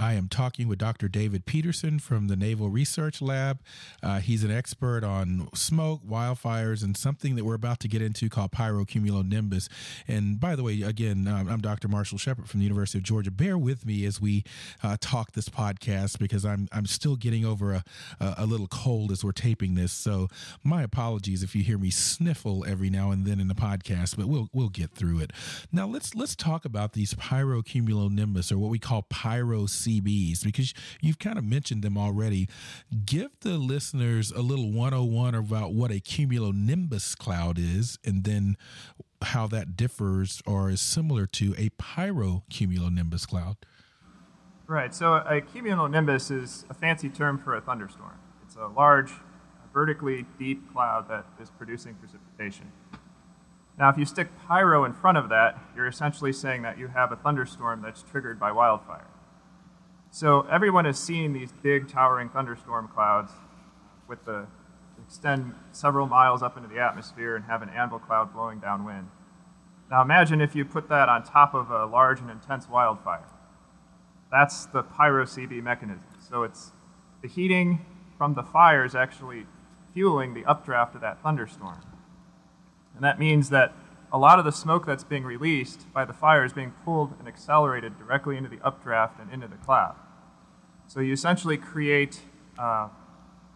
I 0.00 0.14
am 0.14 0.28
talking 0.28 0.66
with 0.66 0.78
Dr. 0.78 1.08
David 1.08 1.44
Peterson 1.44 1.98
from 1.98 2.28
the 2.28 2.34
Naval 2.34 2.70
Research 2.70 3.20
Lab. 3.20 3.60
Uh, 4.02 4.20
he's 4.20 4.42
an 4.42 4.50
expert 4.50 5.04
on 5.04 5.50
smoke, 5.52 6.00
wildfires, 6.08 6.82
and 6.82 6.96
something 6.96 7.36
that 7.36 7.44
we're 7.44 7.52
about 7.52 7.80
to 7.80 7.88
get 7.88 8.00
into 8.00 8.30
called 8.30 8.50
pyrocumulonimbus. 8.50 9.68
And 10.08 10.40
by 10.40 10.56
the 10.56 10.62
way, 10.62 10.80
again, 10.80 11.28
um, 11.28 11.50
I'm 11.50 11.60
Dr. 11.60 11.86
Marshall 11.86 12.16
Shepard 12.16 12.48
from 12.48 12.60
the 12.60 12.64
University 12.64 12.96
of 12.96 13.04
Georgia. 13.04 13.30
Bear 13.30 13.58
with 13.58 13.84
me 13.84 14.06
as 14.06 14.22
we 14.22 14.42
uh, 14.82 14.96
talk 14.98 15.32
this 15.32 15.50
podcast 15.50 16.18
because 16.18 16.46
I'm 16.46 16.66
I'm 16.72 16.86
still 16.86 17.16
getting 17.16 17.44
over 17.44 17.74
a, 17.74 17.84
a 18.18 18.46
little 18.46 18.68
cold 18.68 19.12
as 19.12 19.22
we're 19.22 19.32
taping 19.32 19.74
this. 19.74 19.92
So 19.92 20.28
my 20.64 20.82
apologies 20.82 21.42
if 21.42 21.54
you 21.54 21.62
hear 21.62 21.76
me 21.76 21.90
sniffle 21.90 22.64
every 22.66 22.88
now 22.88 23.10
and 23.10 23.26
then 23.26 23.38
in 23.38 23.48
the 23.48 23.54
podcast, 23.54 24.16
but 24.16 24.28
we'll 24.28 24.48
we'll 24.54 24.70
get 24.70 24.92
through 24.92 25.18
it. 25.18 25.30
Now 25.70 25.86
let's 25.86 26.14
let's 26.14 26.34
talk 26.34 26.64
about 26.64 26.94
these 26.94 27.12
pyrocumulonimbus 27.12 28.50
or 28.50 28.56
what 28.56 28.70
we 28.70 28.78
call 28.78 29.02
pyro 29.02 29.66
CBs 29.90 30.44
because 30.44 30.72
you've 31.00 31.18
kind 31.18 31.38
of 31.38 31.44
mentioned 31.44 31.82
them 31.82 31.98
already. 31.98 32.48
Give 33.04 33.30
the 33.40 33.58
listeners 33.58 34.30
a 34.30 34.40
little 34.40 34.70
101 34.70 35.34
about 35.34 35.72
what 35.72 35.90
a 35.90 36.00
cumulonimbus 36.00 37.16
cloud 37.16 37.58
is 37.58 37.98
and 38.04 38.24
then 38.24 38.56
how 39.22 39.46
that 39.48 39.76
differs 39.76 40.42
or 40.46 40.70
is 40.70 40.80
similar 40.80 41.26
to 41.26 41.54
a 41.58 41.70
pyrocumulonimbus 41.70 43.26
cloud. 43.26 43.56
Right. 44.66 44.94
So 44.94 45.14
a 45.14 45.40
cumulonimbus 45.40 46.30
is 46.30 46.64
a 46.70 46.74
fancy 46.74 47.08
term 47.08 47.38
for 47.38 47.56
a 47.56 47.60
thunderstorm. 47.60 48.18
It's 48.44 48.56
a 48.56 48.68
large, 48.68 49.10
vertically 49.72 50.26
deep 50.38 50.72
cloud 50.72 51.08
that 51.08 51.26
is 51.40 51.50
producing 51.50 51.94
precipitation. 51.94 52.70
Now, 53.78 53.88
if 53.88 53.96
you 53.96 54.04
stick 54.04 54.28
pyro 54.46 54.84
in 54.84 54.92
front 54.92 55.16
of 55.18 55.28
that, 55.30 55.58
you're 55.74 55.86
essentially 55.86 56.32
saying 56.32 56.62
that 56.62 56.78
you 56.78 56.88
have 56.88 57.12
a 57.12 57.16
thunderstorm 57.16 57.80
that's 57.82 58.02
triggered 58.02 58.38
by 58.38 58.52
wildfire. 58.52 59.06
So 60.10 60.42
everyone 60.50 60.86
has 60.86 60.98
seen 60.98 61.32
these 61.32 61.52
big 61.52 61.88
towering 61.88 62.28
thunderstorm 62.30 62.88
clouds 62.88 63.32
with 64.08 64.24
the 64.24 64.46
extend 65.06 65.54
several 65.72 66.06
miles 66.06 66.42
up 66.42 66.56
into 66.56 66.68
the 66.68 66.80
atmosphere 66.80 67.36
and 67.36 67.44
have 67.44 67.62
an 67.62 67.68
anvil 67.70 67.98
cloud 67.98 68.32
blowing 68.32 68.58
downwind. 68.58 69.08
Now 69.90 70.02
imagine 70.02 70.40
if 70.40 70.54
you 70.54 70.64
put 70.64 70.88
that 70.88 71.08
on 71.08 71.22
top 71.22 71.54
of 71.54 71.70
a 71.70 71.86
large 71.86 72.20
and 72.20 72.30
intense 72.30 72.68
wildfire. 72.68 73.26
That's 74.30 74.66
the 74.66 74.82
pyro-CB 74.82 75.62
mechanism. 75.62 76.06
So 76.28 76.42
it's 76.42 76.72
the 77.22 77.28
heating 77.28 77.84
from 78.18 78.34
the 78.34 78.42
fire 78.42 78.84
is 78.84 78.94
actually 78.94 79.46
fueling 79.94 80.34
the 80.34 80.44
updraft 80.44 80.94
of 80.94 81.00
that 81.00 81.22
thunderstorm. 81.22 81.80
And 82.94 83.04
that 83.04 83.18
means 83.18 83.50
that 83.50 83.72
a 84.12 84.18
lot 84.18 84.38
of 84.38 84.44
the 84.44 84.52
smoke 84.52 84.86
that's 84.86 85.04
being 85.04 85.24
released 85.24 85.92
by 85.92 86.04
the 86.04 86.12
fire 86.12 86.44
is 86.44 86.52
being 86.52 86.72
pulled 86.84 87.14
and 87.18 87.28
accelerated 87.28 87.98
directly 87.98 88.36
into 88.36 88.48
the 88.48 88.58
updraft 88.64 89.20
and 89.20 89.32
into 89.32 89.46
the 89.46 89.56
cloud. 89.56 89.94
So 90.88 91.00
you 91.00 91.12
essentially 91.12 91.56
create 91.56 92.20
uh, 92.58 92.88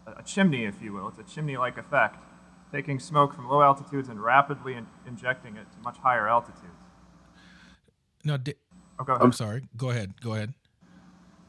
a 0.06 0.23
chimney, 0.25 0.64
if 0.64 0.80
you 0.80 0.92
will. 0.92 1.08
It's 1.08 1.18
a 1.18 1.34
chimney 1.34 1.56
like 1.56 1.76
effect, 1.76 2.23
taking 2.70 3.00
smoke 3.00 3.34
from 3.34 3.49
low 3.49 3.62
altitudes 3.62 4.08
and 4.08 4.23
rapidly 4.23 4.75
in- 4.75 4.87
injecting 5.06 5.56
it 5.56 5.66
to 5.73 5.78
much 5.82 5.99
higher 5.99 6.28
altitudes. 6.28 6.84
Now, 8.25 8.37
di- 8.37 8.54
oh, 8.99 9.04
go 9.04 9.14
ahead. 9.14 9.25
I'm 9.25 9.32
sorry. 9.32 9.64
Go 9.76 9.90
ahead. 9.90 10.20
Go 10.20 10.34
ahead. 10.34 10.54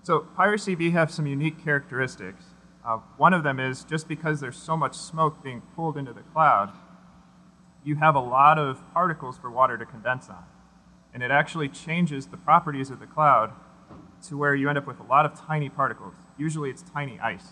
So 0.01 0.19
pyro-CB 0.35 0.91
have 0.93 1.11
some 1.11 1.27
unique 1.27 1.63
characteristics. 1.63 2.45
Uh, 2.85 2.97
one 3.17 3.33
of 3.33 3.43
them 3.43 3.59
is 3.59 3.83
just 3.83 4.07
because 4.07 4.39
there's 4.39 4.57
so 4.57 4.77
much 4.77 4.95
smoke 4.95 5.43
being 5.43 5.61
pulled 5.75 5.97
into 5.97 6.13
the 6.13 6.21
cloud, 6.21 6.71
you 7.85 7.95
have 7.95 8.15
a 8.15 8.19
lot 8.19 8.57
of 8.57 8.81
particles 8.93 9.37
for 9.37 9.49
water 9.49 9.77
to 9.77 9.85
condense 9.85 10.27
on. 10.27 10.43
And 11.13 11.21
it 11.23 11.31
actually 11.31 11.69
changes 11.69 12.25
the 12.25 12.35
properties 12.35 12.89
of 12.89 12.99
the 12.99 13.05
cloud 13.05 13.53
to 14.27 14.37
where 14.37 14.55
you 14.55 14.67
end 14.67 14.77
up 14.77 14.87
with 14.87 14.99
a 14.99 15.03
lot 15.03 15.25
of 15.25 15.39
tiny 15.39 15.69
particles. 15.69 16.15
Usually 16.37 16.69
it's 16.71 16.81
tiny 16.81 17.19
ice. 17.19 17.49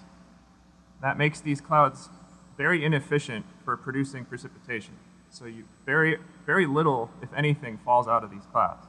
That 1.02 1.18
makes 1.18 1.40
these 1.40 1.62
clouds 1.62 2.10
very 2.58 2.84
inefficient 2.84 3.46
for 3.64 3.78
producing 3.78 4.26
precipitation. 4.26 4.96
So 5.30 5.46
you 5.46 5.66
very, 5.86 6.18
very 6.46 6.66
little, 6.66 7.12
if 7.22 7.30
anything, 7.34 7.78
falls 7.78 8.08
out 8.08 8.24
of 8.24 8.32
these 8.32 8.46
clouds. 8.52 8.88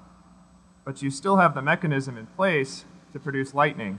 But 0.84 1.02
you 1.02 1.10
still 1.10 1.36
have 1.36 1.54
the 1.54 1.62
mechanism 1.62 2.16
in 2.16 2.26
place 2.26 2.84
to 3.12 3.20
produce 3.20 3.54
lightning. 3.54 3.98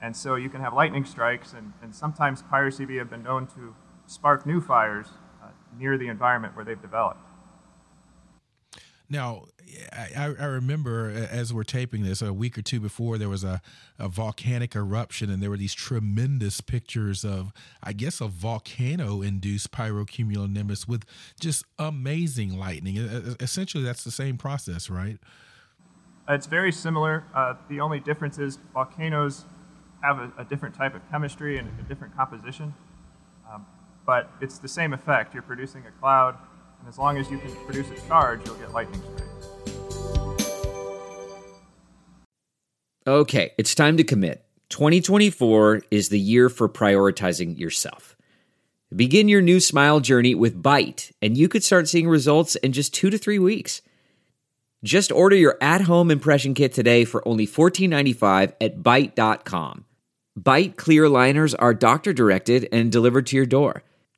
And 0.00 0.16
so 0.16 0.36
you 0.36 0.48
can 0.48 0.60
have 0.60 0.72
lightning 0.72 1.04
strikes, 1.04 1.52
and, 1.52 1.72
and 1.82 1.94
sometimes 1.94 2.42
pyro-CB 2.42 2.98
have 2.98 3.10
been 3.10 3.22
known 3.22 3.46
to 3.48 3.74
spark 4.06 4.46
new 4.46 4.60
fires 4.60 5.08
near 5.78 5.98
the 5.98 6.08
environment 6.08 6.56
where 6.56 6.64
they've 6.64 6.80
developed. 6.80 7.20
Now, 9.08 9.46
I, 9.92 10.34
I, 10.38 10.44
remember 10.44 11.10
as 11.10 11.52
we're 11.52 11.64
taping 11.64 12.04
this 12.04 12.22
a 12.22 12.32
week 12.32 12.56
or 12.56 12.62
two 12.62 12.78
before 12.78 13.18
there 13.18 13.28
was 13.28 13.42
a, 13.42 13.60
a 13.98 14.08
volcanic 14.08 14.76
eruption 14.76 15.30
and 15.30 15.42
there 15.42 15.50
were 15.50 15.56
these 15.56 15.74
tremendous 15.74 16.60
pictures 16.60 17.24
of 17.24 17.52
I 17.82 17.92
guess 17.92 18.20
a 18.20 18.28
volcano 18.28 19.20
induced 19.20 19.72
pyrocumulonimbus 19.72 20.86
with 20.86 21.04
just 21.40 21.64
amazing 21.78 22.56
lightning. 22.56 22.96
Essentially, 23.40 23.82
that's 23.82 24.04
the 24.04 24.12
same 24.12 24.38
process, 24.38 24.88
right? 24.88 25.18
It's 26.28 26.46
very 26.46 26.70
similar. 26.70 27.24
Uh, 27.34 27.54
the 27.68 27.80
only 27.80 27.98
difference 27.98 28.38
is 28.38 28.58
volcanoes 28.72 29.44
have 30.02 30.18
a, 30.18 30.32
a, 30.38 30.44
different 30.44 30.74
type 30.74 30.94
of 30.94 31.02
chemistry 31.10 31.58
and 31.58 31.68
a 31.80 31.82
different 31.82 32.16
composition, 32.16 32.72
but 34.06 34.30
it's 34.40 34.58
the 34.58 34.68
same 34.68 34.92
effect. 34.92 35.34
You're 35.34 35.42
producing 35.42 35.84
a 35.86 35.90
cloud, 36.00 36.36
and 36.80 36.88
as 36.88 36.98
long 36.98 37.18
as 37.18 37.30
you 37.30 37.38
can 37.38 37.54
produce 37.66 37.90
a 37.90 38.08
charge, 38.08 38.44
you'll 38.46 38.56
get 38.56 38.72
lightning 38.72 39.00
strikes. 39.02 39.30
Okay, 43.06 43.52
it's 43.58 43.74
time 43.74 43.96
to 43.96 44.04
commit. 44.04 44.44
2024 44.68 45.82
is 45.90 46.10
the 46.10 46.20
year 46.20 46.48
for 46.48 46.68
prioritizing 46.68 47.58
yourself. 47.58 48.16
Begin 48.94 49.28
your 49.28 49.40
new 49.40 49.60
smile 49.60 50.00
journey 50.00 50.34
with 50.34 50.62
Byte, 50.62 51.12
and 51.22 51.36
you 51.36 51.48
could 51.48 51.64
start 51.64 51.88
seeing 51.88 52.08
results 52.08 52.56
in 52.56 52.72
just 52.72 52.92
two 52.92 53.10
to 53.10 53.18
three 53.18 53.38
weeks. 53.38 53.82
Just 54.82 55.12
order 55.12 55.36
your 55.36 55.56
at 55.60 55.82
home 55.82 56.10
impression 56.10 56.54
kit 56.54 56.72
today 56.72 57.04
for 57.04 57.26
only 57.26 57.46
$14.95 57.46 58.54
at 58.60 58.78
Byte.com. 58.82 59.84
Byte 60.38 60.76
clear 60.76 61.08
liners 61.08 61.54
are 61.54 61.74
doctor 61.74 62.12
directed 62.12 62.68
and 62.72 62.90
delivered 62.90 63.26
to 63.26 63.36
your 63.36 63.46
door. 63.46 63.82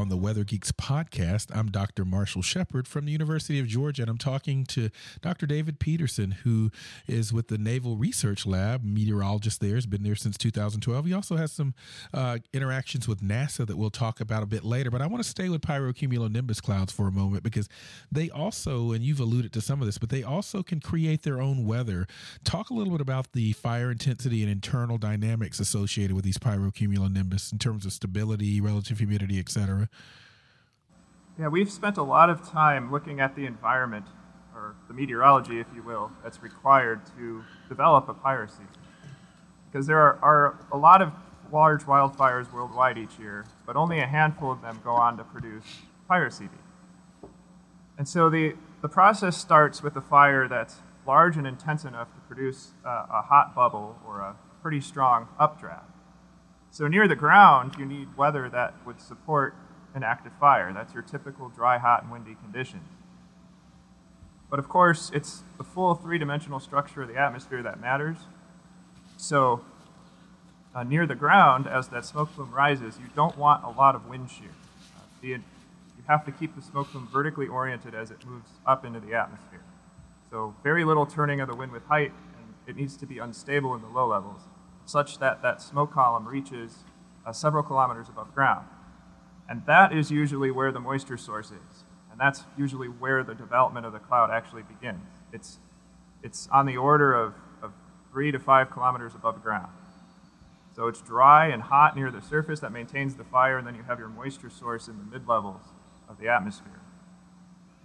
On 0.00 0.08
the 0.08 0.16
Weather 0.16 0.44
Geeks 0.44 0.72
podcast. 0.72 1.54
I'm 1.54 1.70
Dr. 1.70 2.06
Marshall 2.06 2.40
Shepard 2.40 2.88
from 2.88 3.04
the 3.04 3.12
University 3.12 3.60
of 3.60 3.66
Georgia, 3.66 4.02
and 4.02 4.10
I'm 4.10 4.16
talking 4.16 4.64
to 4.66 4.88
Dr. 5.20 5.44
David 5.44 5.78
Peterson, 5.78 6.30
who 6.30 6.70
is 7.06 7.34
with 7.34 7.48
the 7.48 7.58
Naval 7.58 7.98
Research 7.98 8.46
Lab, 8.46 8.82
meteorologist 8.82 9.60
there, 9.60 9.74
has 9.74 9.84
been 9.84 10.02
there 10.02 10.14
since 10.14 10.38
2012. 10.38 11.04
He 11.04 11.12
also 11.12 11.36
has 11.36 11.52
some 11.52 11.74
uh, 12.14 12.38
interactions 12.54 13.06
with 13.06 13.20
NASA 13.20 13.66
that 13.66 13.76
we'll 13.76 13.90
talk 13.90 14.22
about 14.22 14.42
a 14.42 14.46
bit 14.46 14.64
later. 14.64 14.90
But 14.90 15.02
I 15.02 15.06
want 15.06 15.22
to 15.22 15.28
stay 15.28 15.50
with 15.50 15.60
pyrocumulonimbus 15.60 16.62
clouds 16.62 16.94
for 16.94 17.06
a 17.06 17.12
moment 17.12 17.42
because 17.42 17.68
they 18.10 18.30
also, 18.30 18.92
and 18.92 19.04
you've 19.04 19.20
alluded 19.20 19.52
to 19.52 19.60
some 19.60 19.82
of 19.82 19.86
this, 19.86 19.98
but 19.98 20.08
they 20.08 20.22
also 20.22 20.62
can 20.62 20.80
create 20.80 21.24
their 21.24 21.42
own 21.42 21.66
weather. 21.66 22.06
Talk 22.42 22.70
a 22.70 22.74
little 22.74 22.92
bit 22.92 23.02
about 23.02 23.32
the 23.32 23.52
fire 23.52 23.90
intensity 23.90 24.42
and 24.42 24.50
internal 24.50 24.96
dynamics 24.96 25.60
associated 25.60 26.16
with 26.16 26.24
these 26.24 26.38
pyrocumulonimbus 26.38 27.52
in 27.52 27.58
terms 27.58 27.84
of 27.84 27.92
stability, 27.92 28.62
relative 28.62 28.96
humidity, 28.96 29.38
etc. 29.38 29.89
Yeah, 31.40 31.48
we've 31.48 31.70
spent 31.70 31.96
a 31.96 32.02
lot 32.02 32.28
of 32.28 32.46
time 32.46 32.92
looking 32.92 33.18
at 33.18 33.34
the 33.34 33.46
environment, 33.46 34.04
or 34.54 34.74
the 34.88 34.92
meteorology, 34.92 35.58
if 35.58 35.66
you 35.74 35.82
will, 35.82 36.12
that's 36.22 36.42
required 36.42 37.00
to 37.16 37.42
develop 37.66 38.10
a 38.10 38.14
pyro-CB. 38.14 38.66
Because 39.70 39.86
there 39.86 39.98
are, 39.98 40.18
are 40.20 40.58
a 40.70 40.76
lot 40.76 41.00
of 41.00 41.12
large 41.50 41.84
wildfires 41.84 42.52
worldwide 42.52 42.98
each 42.98 43.18
year, 43.18 43.46
but 43.64 43.74
only 43.74 44.00
a 44.00 44.06
handful 44.06 44.52
of 44.52 44.60
them 44.60 44.80
go 44.84 44.90
on 44.90 45.16
to 45.16 45.24
produce 45.24 45.64
pyro-CB. 46.08 46.50
And 47.96 48.06
so 48.06 48.28
the, 48.28 48.54
the 48.82 48.88
process 48.88 49.36
starts 49.36 49.82
with 49.82 49.96
a 49.96 50.02
fire 50.02 50.46
that's 50.46 50.76
large 51.06 51.38
and 51.38 51.46
intense 51.46 51.84
enough 51.84 52.12
to 52.14 52.20
produce 52.28 52.72
uh, 52.84 53.06
a 53.10 53.22
hot 53.22 53.54
bubble 53.54 53.98
or 54.06 54.20
a 54.20 54.36
pretty 54.60 54.82
strong 54.82 55.28
updraft. 55.38 55.90
So 56.70 56.86
near 56.86 57.08
the 57.08 57.16
ground, 57.16 57.76
you 57.78 57.86
need 57.86 58.16
weather 58.16 58.50
that 58.50 58.74
would 58.84 59.00
support 59.00 59.54
an 59.94 60.02
active 60.02 60.32
fire. 60.38 60.72
That's 60.72 60.94
your 60.94 61.02
typical 61.02 61.48
dry, 61.48 61.78
hot, 61.78 62.02
and 62.02 62.12
windy 62.12 62.36
conditions. 62.42 62.88
But 64.48 64.58
of 64.58 64.68
course, 64.68 65.10
it's 65.14 65.42
the 65.58 65.64
full 65.64 65.94
three-dimensional 65.94 66.60
structure 66.60 67.02
of 67.02 67.08
the 67.08 67.16
atmosphere 67.16 67.62
that 67.62 67.80
matters. 67.80 68.16
So 69.16 69.64
uh, 70.74 70.82
near 70.82 71.06
the 71.06 71.14
ground, 71.14 71.66
as 71.66 71.88
that 71.88 72.04
smoke 72.04 72.32
plume 72.34 72.52
rises, 72.52 72.98
you 72.98 73.06
don't 73.14 73.36
want 73.38 73.64
a 73.64 73.70
lot 73.70 73.94
of 73.94 74.08
wind 74.08 74.30
shear. 74.30 74.50
Uh, 74.96 75.00
the, 75.20 75.28
you 75.28 75.42
have 76.08 76.24
to 76.24 76.32
keep 76.32 76.56
the 76.56 76.62
smoke 76.62 76.88
plume 76.88 77.08
vertically 77.12 77.46
oriented 77.46 77.94
as 77.94 78.10
it 78.10 78.24
moves 78.26 78.50
up 78.66 78.84
into 78.84 78.98
the 78.98 79.14
atmosphere. 79.14 79.62
So 80.30 80.54
very 80.62 80.84
little 80.84 81.06
turning 81.06 81.40
of 81.40 81.48
the 81.48 81.54
wind 81.54 81.72
with 81.72 81.84
height, 81.86 82.12
and 82.36 82.54
it 82.66 82.76
needs 82.76 82.96
to 82.96 83.06
be 83.06 83.18
unstable 83.18 83.74
in 83.74 83.82
the 83.82 83.88
low 83.88 84.06
levels 84.06 84.42
such 84.90 85.18
that 85.18 85.40
that 85.42 85.62
smoke 85.62 85.92
column 85.92 86.26
reaches 86.26 86.78
uh, 87.24 87.32
several 87.32 87.62
kilometers 87.62 88.08
above 88.08 88.34
ground. 88.34 88.66
And 89.50 89.66
that 89.66 89.92
is 89.92 90.10
usually 90.10 90.50
where 90.50 90.72
the 90.72 90.80
moisture 90.80 91.18
source 91.18 91.48
is. 91.48 91.84
And 92.10 92.18
that's 92.18 92.44
usually 92.56 92.88
where 92.88 93.22
the 93.22 93.34
development 93.34 93.84
of 93.84 93.92
the 93.92 93.98
cloud 93.98 94.30
actually 94.30 94.62
begins. 94.62 95.04
It's, 95.32 95.58
it's 96.22 96.48
on 96.52 96.64
the 96.64 96.78
order 96.78 97.12
of, 97.12 97.34
of 97.60 97.72
three 98.10 98.30
to 98.30 98.38
five 98.38 98.70
kilometers 98.70 99.14
above 99.14 99.42
ground. 99.42 99.72
So 100.74 100.86
it's 100.86 101.02
dry 101.02 101.48
and 101.48 101.62
hot 101.62 101.96
near 101.96 102.10
the 102.10 102.22
surface 102.22 102.60
that 102.60 102.72
maintains 102.72 103.16
the 103.16 103.24
fire, 103.24 103.58
and 103.58 103.66
then 103.66 103.74
you 103.74 103.82
have 103.82 103.98
your 103.98 104.08
moisture 104.08 104.50
source 104.50 104.88
in 104.88 104.96
the 104.96 105.04
mid 105.04 105.28
levels 105.28 105.62
of 106.08 106.18
the 106.18 106.28
atmosphere. 106.28 106.80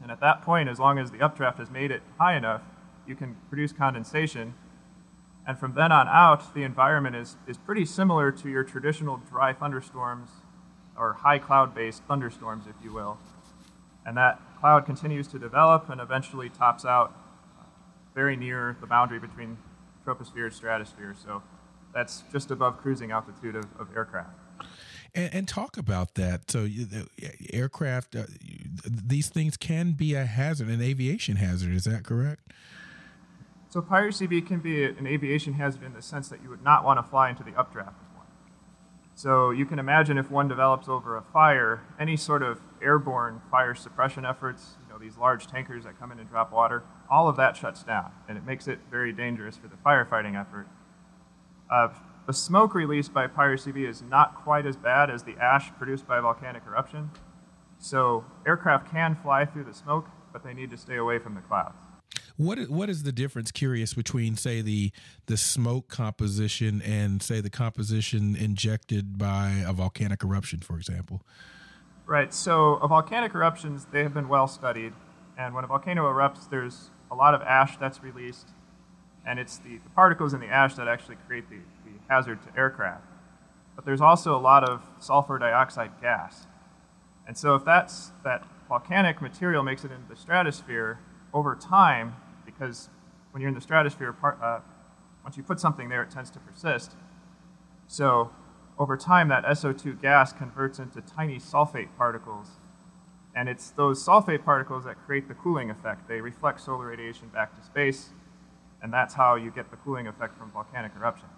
And 0.02 0.12
at 0.12 0.22
that 0.22 0.44
point, 0.44 0.70
as 0.70 0.80
long 0.80 1.00
as 1.00 1.12
the 1.12 1.22
updraft 1.22 1.58
has 1.58 1.70
made 1.70 1.90
it 1.90 2.04
high 2.20 2.38
enough, 2.38 2.62
you 3.08 3.16
can 3.16 3.36
produce 3.50 3.74
condensation 3.74 4.54
and 5.48 5.58
from 5.58 5.74
then 5.76 5.92
on 5.92 6.08
out, 6.08 6.54
the 6.56 6.64
environment 6.64 7.16
is, 7.16 7.38
is 7.48 7.58
pretty 7.58 7.86
similar 7.86 8.32
to 8.32 8.50
your 8.50 8.64
traditional 8.64 9.18
dry 9.30 9.54
thunderstorms 9.54 10.30
or 10.98 11.14
high 11.14 11.40
cloud 11.40 11.74
based 11.76 12.04
thunderstorms, 12.04 12.66
if 12.68 12.76
you 12.84 12.94
will. 12.94 13.18
And 14.06 14.18
that 14.18 14.40
cloud 14.60 14.86
continues 14.86 15.28
to 15.30 15.40
develop 15.40 15.90
and 15.90 16.00
eventually 16.00 16.50
tops 16.50 16.86
out 16.86 17.14
very 18.14 18.36
near 18.36 18.78
the 18.80 18.88
boundary 18.88 19.20
between 19.20 19.58
troposphere 20.06 20.46
and 20.46 20.54
stratosphere. 20.54 21.16
So 21.22 21.42
that's 21.94 22.24
just 22.32 22.52
above 22.52 22.78
cruising 22.78 23.12
altitude 23.12 23.56
of, 23.56 23.66
of 23.80 23.96
aircraft. 23.96 24.38
And, 25.16 25.34
and 25.34 25.48
talk 25.48 25.78
about 25.78 26.16
that. 26.16 26.52
So, 26.52 26.66
the 26.66 27.08
aircraft, 27.54 28.16
uh, 28.16 28.24
these 28.86 29.30
things 29.30 29.56
can 29.56 29.94
be 29.94 30.14
a 30.14 30.26
hazard, 30.26 30.68
an 30.68 30.82
aviation 30.82 31.38
hazard. 31.38 31.74
Is 31.74 31.86
that 31.86 32.04
correct? 32.04 32.52
So, 33.70 33.82
pyro-CB 33.82 34.46
can 34.46 34.60
be 34.60 34.84
an 34.84 35.08
aviation 35.08 35.54
hazard 35.54 35.84
in 35.84 35.94
the 35.94 36.02
sense 36.02 36.28
that 36.30 36.44
you 36.44 36.50
would 36.50 36.64
not 36.64 36.84
want 36.84 37.00
to 37.00 37.04
fly 37.04 37.30
into 37.30 37.44
the 37.44 37.58
updraft. 37.58 38.05
So, 39.26 39.50
you 39.50 39.66
can 39.66 39.80
imagine 39.80 40.20
if 40.20 40.30
one 40.30 40.48
develops 40.48 40.88
over 40.88 41.18
a 41.18 41.24
fire, 41.24 41.82
any 42.00 42.16
sort 42.16 42.44
of 42.44 42.60
airborne 42.80 43.42
fire 43.50 43.74
suppression 43.74 44.24
efforts, 44.24 44.76
you 44.84 44.94
know, 44.94 45.00
these 45.00 45.18
large 45.18 45.48
tankers 45.48 45.84
that 45.86 45.98
come 45.98 46.12
in 46.12 46.20
and 46.20 46.30
drop 46.30 46.52
water, 46.52 46.84
all 47.10 47.28
of 47.28 47.36
that 47.38 47.58
shuts 47.58 47.82
down, 47.82 48.12
and 48.30 48.38
it 48.38 48.46
makes 48.46 48.68
it 48.68 48.78
very 48.92 49.12
dangerous 49.12 49.58
for 49.58 49.68
the 49.68 49.78
firefighting 49.78 50.40
effort. 50.40 50.68
Uh, 51.72 51.88
the 52.28 52.34
smoke 52.34 52.76
released 52.76 53.16
by 53.16 53.26
Pyro-CB 53.26 53.90
is 53.90 54.04
not 54.04 54.36
quite 54.36 54.68
as 54.68 54.76
bad 54.76 55.10
as 55.10 55.24
the 55.24 55.36
ash 55.42 55.72
produced 55.76 56.06
by 56.06 56.20
volcanic 56.20 56.62
eruption. 56.68 57.10
So 57.80 58.26
aircraft 58.46 58.92
can 58.92 59.16
fly 59.16 59.44
through 59.46 59.64
the 59.64 59.74
smoke, 59.74 60.08
but 60.34 60.44
they 60.44 60.54
need 60.54 60.70
to 60.70 60.78
stay 60.78 60.98
away 60.98 61.18
from 61.18 61.34
the 61.34 61.42
clouds. 61.42 61.85
What 62.38 62.70
what 62.70 62.90
is 62.90 63.04
the 63.04 63.12
difference? 63.12 63.52
Curious 63.52 63.94
between 63.94 64.36
say 64.36 64.62
the 64.62 64.92
the 65.28 65.38
smoke 65.38 65.88
composition 65.88 66.82
and 66.82 67.22
say 67.24 67.40
the 67.42 67.50
composition 67.50 68.36
injected 68.36 69.18
by 69.18 69.64
a 69.66 69.72
volcanic 69.72 70.24
eruption, 70.24 70.60
for 70.60 70.76
example. 70.76 71.22
Right. 72.06 72.34
So 72.34 72.76
a 72.76 72.88
volcanic 72.88 73.34
eruptions 73.34 73.88
they 73.92 74.04
have 74.04 74.14
been 74.14 74.28
well 74.28 74.48
studied, 74.48 74.94
and 75.38 75.56
when 75.56 75.64
a 75.64 75.68
volcano 75.68 76.04
erupts, 76.12 76.50
there's 76.50 76.92
a 77.10 77.16
lot 77.16 77.34
of 77.34 77.42
ash 77.42 77.78
that's 77.78 78.04
released, 78.04 78.50
and 79.26 79.40
it's 79.40 79.58
the, 79.58 79.78
the 79.78 79.90
particles 79.92 80.34
in 80.34 80.42
the 80.42 80.48
ash 80.48 80.76
that 80.76 80.88
actually 80.88 81.18
create 81.28 81.50
the, 81.50 81.58
hazard 82.08 82.40
to 82.44 82.60
aircraft. 82.60 83.04
But 83.76 83.86
there's 83.86 84.02
also 84.02 84.36
a 84.36 84.40
lot 84.40 84.64
of 84.64 84.84
sulfur 85.00 85.40
dioxide 85.40 85.92
gas. 86.02 86.48
And 87.28 87.38
so 87.38 87.56
if 87.56 87.66
that's, 87.66 88.12
that 88.24 88.44
volcanic 88.68 89.22
material 89.22 89.64
makes 89.64 89.84
it 89.84 89.92
into 89.92 90.08
the 90.08 90.16
stratosphere, 90.16 91.00
over 91.34 91.56
time, 91.56 92.16
because 92.58 92.90
when 93.32 93.42
you're 93.42 93.50
in 93.50 93.56
the 93.56 93.62
stratosphere, 93.62 94.14
part, 94.14 94.42
uh, 94.42 94.60
once 95.24 95.38
you 95.38 95.44
put 95.44 95.60
something 95.60 95.90
there, 95.90 96.04
it 96.04 96.12
tends 96.12 96.30
to 96.32 96.40
persist. 96.40 96.96
So 97.88 98.32
over 98.78 98.98
time, 98.98 99.28
that 99.30 99.46
SO2 99.46 100.02
gas 100.02 100.34
converts 100.34 100.80
into 100.80 101.02
tiny 101.02 101.38
sulfate 101.38 101.90
particles. 101.98 102.60
And 103.36 103.50
it's 103.50 103.72
those 103.72 104.06
sulfate 104.06 104.46
particles 104.46 104.86
that 104.86 104.96
create 105.06 105.28
the 105.28 105.34
cooling 105.34 105.70
effect. 105.70 106.08
They 106.08 106.22
reflect 106.22 106.62
solar 106.62 106.88
radiation 106.88 107.28
back 107.30 107.56
to 107.58 107.64
space, 107.66 108.10
and 108.82 108.94
that's 108.94 109.16
how 109.16 109.36
you 109.36 109.52
get 109.52 109.72
the 109.72 109.78
cooling 109.78 110.08
effect 110.08 110.38
from 110.38 110.52
volcanic 110.52 110.94
eruptions. 110.98 111.32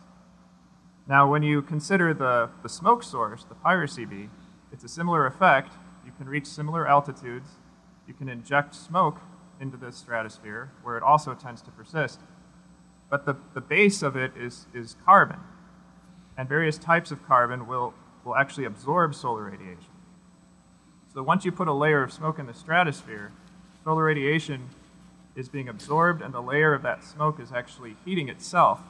Now, 1.08 1.30
when 1.30 1.42
you 1.42 1.62
consider 1.62 2.14
the, 2.14 2.50
the 2.62 2.70
smoke 2.70 3.02
source, 3.02 3.46
the 3.46 3.56
pyro-CB, 3.56 4.30
it's 4.72 4.84
a 4.84 4.90
similar 4.90 5.26
effect. 5.26 5.74
You 6.06 6.12
can 6.18 6.28
reach 6.28 6.46
similar 6.46 6.88
altitudes. 6.88 7.52
You 8.08 8.14
can 8.14 8.30
inject 8.30 8.76
smoke 8.76 9.20
into 9.60 9.78
the 9.78 9.92
stratosphere, 9.92 10.72
where 10.84 10.98
it 10.98 11.04
also 11.04 11.34
tends 11.34 11.62
to 11.64 11.72
persist. 11.72 12.20
But 13.10 13.26
the, 13.26 13.38
the 13.54 13.62
base 13.62 14.02
of 14.02 14.16
it 14.16 14.32
is, 14.38 14.66
is 14.74 14.96
carbon. 15.06 15.40
And 16.38 16.48
various 16.48 16.78
types 16.78 17.12
of 17.12 17.26
carbon 17.26 17.68
will, 17.68 17.94
will 18.24 18.36
actually 18.36 18.66
absorb 18.66 19.16
solar 19.16 19.46
radiation. 19.46 19.92
So 21.14 21.24
once 21.24 21.46
you 21.46 21.52
put 21.52 21.68
a 21.68 21.74
layer 21.74 22.04
of 22.04 22.12
smoke 22.12 22.38
in 22.38 22.46
the 22.46 22.54
stratosphere, 22.54 23.32
solar 23.84 24.04
radiation 24.04 24.70
is 25.36 25.50
being 25.50 25.70
absorbed, 25.70 26.22
and 26.22 26.34
the 26.34 26.42
layer 26.42 26.74
of 26.74 26.84
that 26.84 27.04
smoke 27.04 27.40
is 27.40 27.52
actually 27.52 27.96
heating 28.06 28.30
itself 28.30 28.82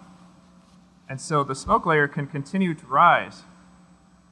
and 1.10 1.22
so 1.22 1.44
the 1.44 1.56
smoke 1.56 1.86
layer 1.86 2.08
can 2.08 2.28
continue 2.28 2.74
to 2.74 2.86
rise 2.86 3.44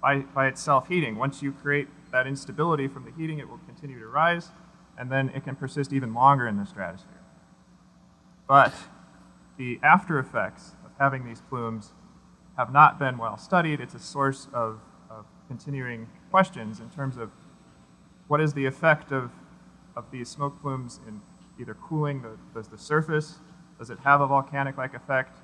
by, 0.01 0.19
by 0.19 0.47
itself 0.47 0.87
heating. 0.87 1.15
Once 1.15 1.41
you 1.41 1.53
create 1.53 1.87
that 2.11 2.27
instability 2.27 2.87
from 2.87 3.05
the 3.05 3.11
heating, 3.11 3.39
it 3.39 3.49
will 3.49 3.59
continue 3.65 3.99
to 3.99 4.07
rise, 4.07 4.49
and 4.97 5.11
then 5.11 5.29
it 5.29 5.43
can 5.43 5.55
persist 5.55 5.93
even 5.93 6.13
longer 6.13 6.47
in 6.47 6.57
the 6.57 6.65
stratosphere. 6.65 7.21
But 8.47 8.73
the 9.57 9.79
after 9.83 10.19
effects 10.19 10.73
of 10.85 10.91
having 10.99 11.25
these 11.25 11.41
plumes 11.41 11.93
have 12.57 12.71
not 12.71 12.99
been 12.99 13.17
well 13.17 13.37
studied. 13.37 13.79
It's 13.79 13.93
a 13.93 13.99
source 13.99 14.47
of, 14.53 14.79
of 15.09 15.25
continuing 15.47 16.07
questions 16.31 16.79
in 16.79 16.89
terms 16.89 17.17
of 17.17 17.31
what 18.27 18.39
is 18.39 18.53
the 18.53 18.65
effect 18.65 19.11
of, 19.11 19.31
of 19.95 20.11
these 20.11 20.29
smoke 20.29 20.61
plumes 20.61 20.99
in 21.07 21.21
either 21.59 21.73
cooling 21.73 22.21
the, 22.21 22.37
the, 22.53 22.67
the 22.69 22.77
surface? 22.77 23.39
Does 23.77 23.89
it 23.89 23.99
have 24.03 24.21
a 24.21 24.27
volcanic 24.27 24.77
like 24.77 24.93
effect? 24.93 25.39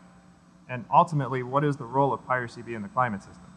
and 0.72 0.86
ultimately, 0.90 1.44
what 1.44 1.66
is 1.66 1.76
the 1.76 1.86
role 1.86 2.14
of 2.14 2.26
pyro-CB 2.26 2.74
in 2.74 2.82
the 2.82 2.88
climate 2.88 3.22
system? 3.22 3.51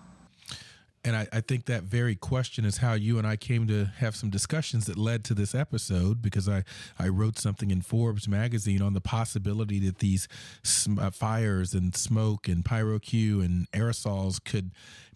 And 1.05 1.15
I, 1.15 1.29
I, 1.33 1.41
think 1.43 1.67
that 1.67 1.83
very 1.83 2.15
question 2.15 2.65
is 2.65 2.79
how 2.79 2.95
you 2.95 3.19
and 3.19 3.27
I 3.27 3.37
came 3.37 3.67
to 3.67 3.85
have 3.99 4.17
some 4.17 4.31
discussions 4.31 4.87
that 4.87 4.97
led 4.97 5.23
to 5.25 5.35
this 5.35 5.55
episode 5.55 6.23
because 6.23 6.49
I, 6.49 6.65
I 6.99 7.09
wrote 7.09 7.39
something 7.39 7.71
in 7.71 7.83
Forbes 7.83 8.27
magazine 8.27 8.81
on 8.81 8.95
the 8.95 9.03
possibility 9.03 9.79
that 9.81 9.99
these 9.99 10.29
sm- 10.63 10.99
uh, 10.99 11.11
fires 11.11 11.75
and 11.75 11.95
smoke 11.95 12.49
and 12.49 12.65
pyrocue 12.65 13.45
and 13.45 13.71
aerosols 13.73 14.43
could 14.43 14.71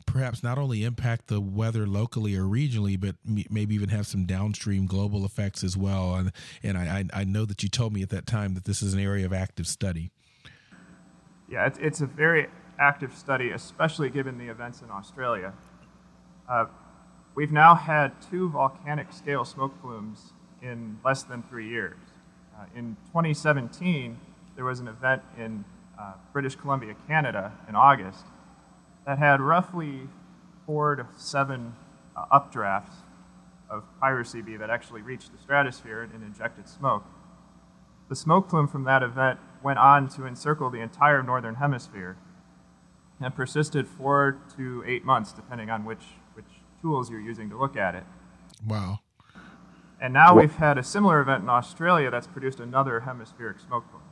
perhaps 0.04 0.42
not 0.42 0.58
only 0.58 0.84
impact 0.84 1.28
the 1.28 1.40
weather 1.40 1.86
locally 1.86 2.36
or 2.36 2.42
regionally, 2.42 3.00
but 3.00 3.16
m- 3.26 3.44
maybe 3.48 3.74
even 3.74 3.88
have 3.88 4.06
some 4.06 4.26
downstream 4.26 4.84
global 4.84 5.24
effects 5.24 5.64
as 5.64 5.74
well. 5.74 6.16
And, 6.16 6.32
and 6.62 6.76
I, 6.76 7.04
I 7.14 7.24
know 7.24 7.46
that 7.46 7.62
you 7.62 7.70
told 7.70 7.94
me 7.94 8.02
at 8.02 8.10
that 8.10 8.26
time 8.26 8.52
that 8.54 8.64
this 8.64 8.82
is 8.82 8.92
an 8.92 9.00
area 9.00 9.24
of 9.24 9.32
active 9.32 9.66
study. 9.66 10.10
Yeah, 11.50 11.66
it's, 11.66 11.78
it's 11.78 12.00
a 12.02 12.06
very 12.06 12.48
active 12.78 13.14
study, 13.14 13.50
especially 13.50 14.10
given 14.10 14.36
the 14.36 14.48
events 14.48 14.82
in 14.82 14.90
Australia. 14.90 15.54
Uh, 16.48 16.64
we've 17.34 17.52
now 17.52 17.74
had 17.74 18.12
two 18.30 18.48
volcanic 18.48 19.12
scale 19.12 19.44
smoke 19.44 19.78
plumes 19.82 20.32
in 20.62 20.98
less 21.04 21.22
than 21.22 21.42
three 21.42 21.68
years. 21.68 21.98
Uh, 22.58 22.64
in 22.74 22.96
2017, 23.08 24.18
there 24.56 24.64
was 24.64 24.80
an 24.80 24.88
event 24.88 25.22
in 25.36 25.64
uh, 26.00 26.14
British 26.32 26.56
Columbia, 26.56 26.94
Canada, 27.06 27.52
in 27.68 27.76
August 27.76 28.24
that 29.06 29.18
had 29.18 29.40
roughly 29.40 30.08
four 30.64 30.96
to 30.96 31.06
seven 31.16 31.74
uh, 32.16 32.24
updrafts 32.32 32.94
of 33.68 33.84
pyro-CB 34.00 34.58
that 34.58 34.70
actually 34.70 35.02
reached 35.02 35.30
the 35.30 35.38
stratosphere 35.38 36.08
and 36.14 36.22
injected 36.22 36.66
smoke. 36.66 37.04
The 38.08 38.16
smoke 38.16 38.48
plume 38.48 38.68
from 38.68 38.84
that 38.84 39.02
event 39.02 39.38
went 39.62 39.78
on 39.78 40.08
to 40.10 40.24
encircle 40.24 40.70
the 40.70 40.80
entire 40.80 41.22
northern 41.22 41.56
hemisphere 41.56 42.16
and 43.20 43.34
persisted 43.34 43.86
four 43.86 44.38
to 44.56 44.82
eight 44.86 45.04
months, 45.04 45.32
depending 45.32 45.68
on 45.68 45.84
which 45.84 46.00
tools 46.80 47.10
you're 47.10 47.20
using 47.20 47.50
to 47.50 47.58
look 47.58 47.76
at 47.76 47.94
it. 47.94 48.04
Wow. 48.66 49.00
And 50.00 50.12
now 50.12 50.36
we've 50.36 50.54
had 50.54 50.78
a 50.78 50.82
similar 50.82 51.20
event 51.20 51.42
in 51.42 51.48
Australia 51.48 52.10
that's 52.10 52.26
produced 52.26 52.60
another 52.60 53.00
hemispheric 53.00 53.58
smoke 53.58 53.84
plume. 53.90 54.02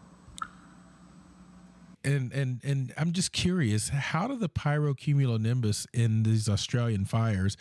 And, 2.02 2.33
and 2.33 2.61
and 2.62 2.94
I'm 2.96 3.12
just 3.12 3.33
curious, 3.33 3.88
how 3.88 4.29
do 4.29 4.37
the 4.37 4.48
pyrocumulonimbus 4.48 5.87
in 5.92 6.22
these 6.22 6.48
Australian 6.48 7.05
fires 7.05 7.57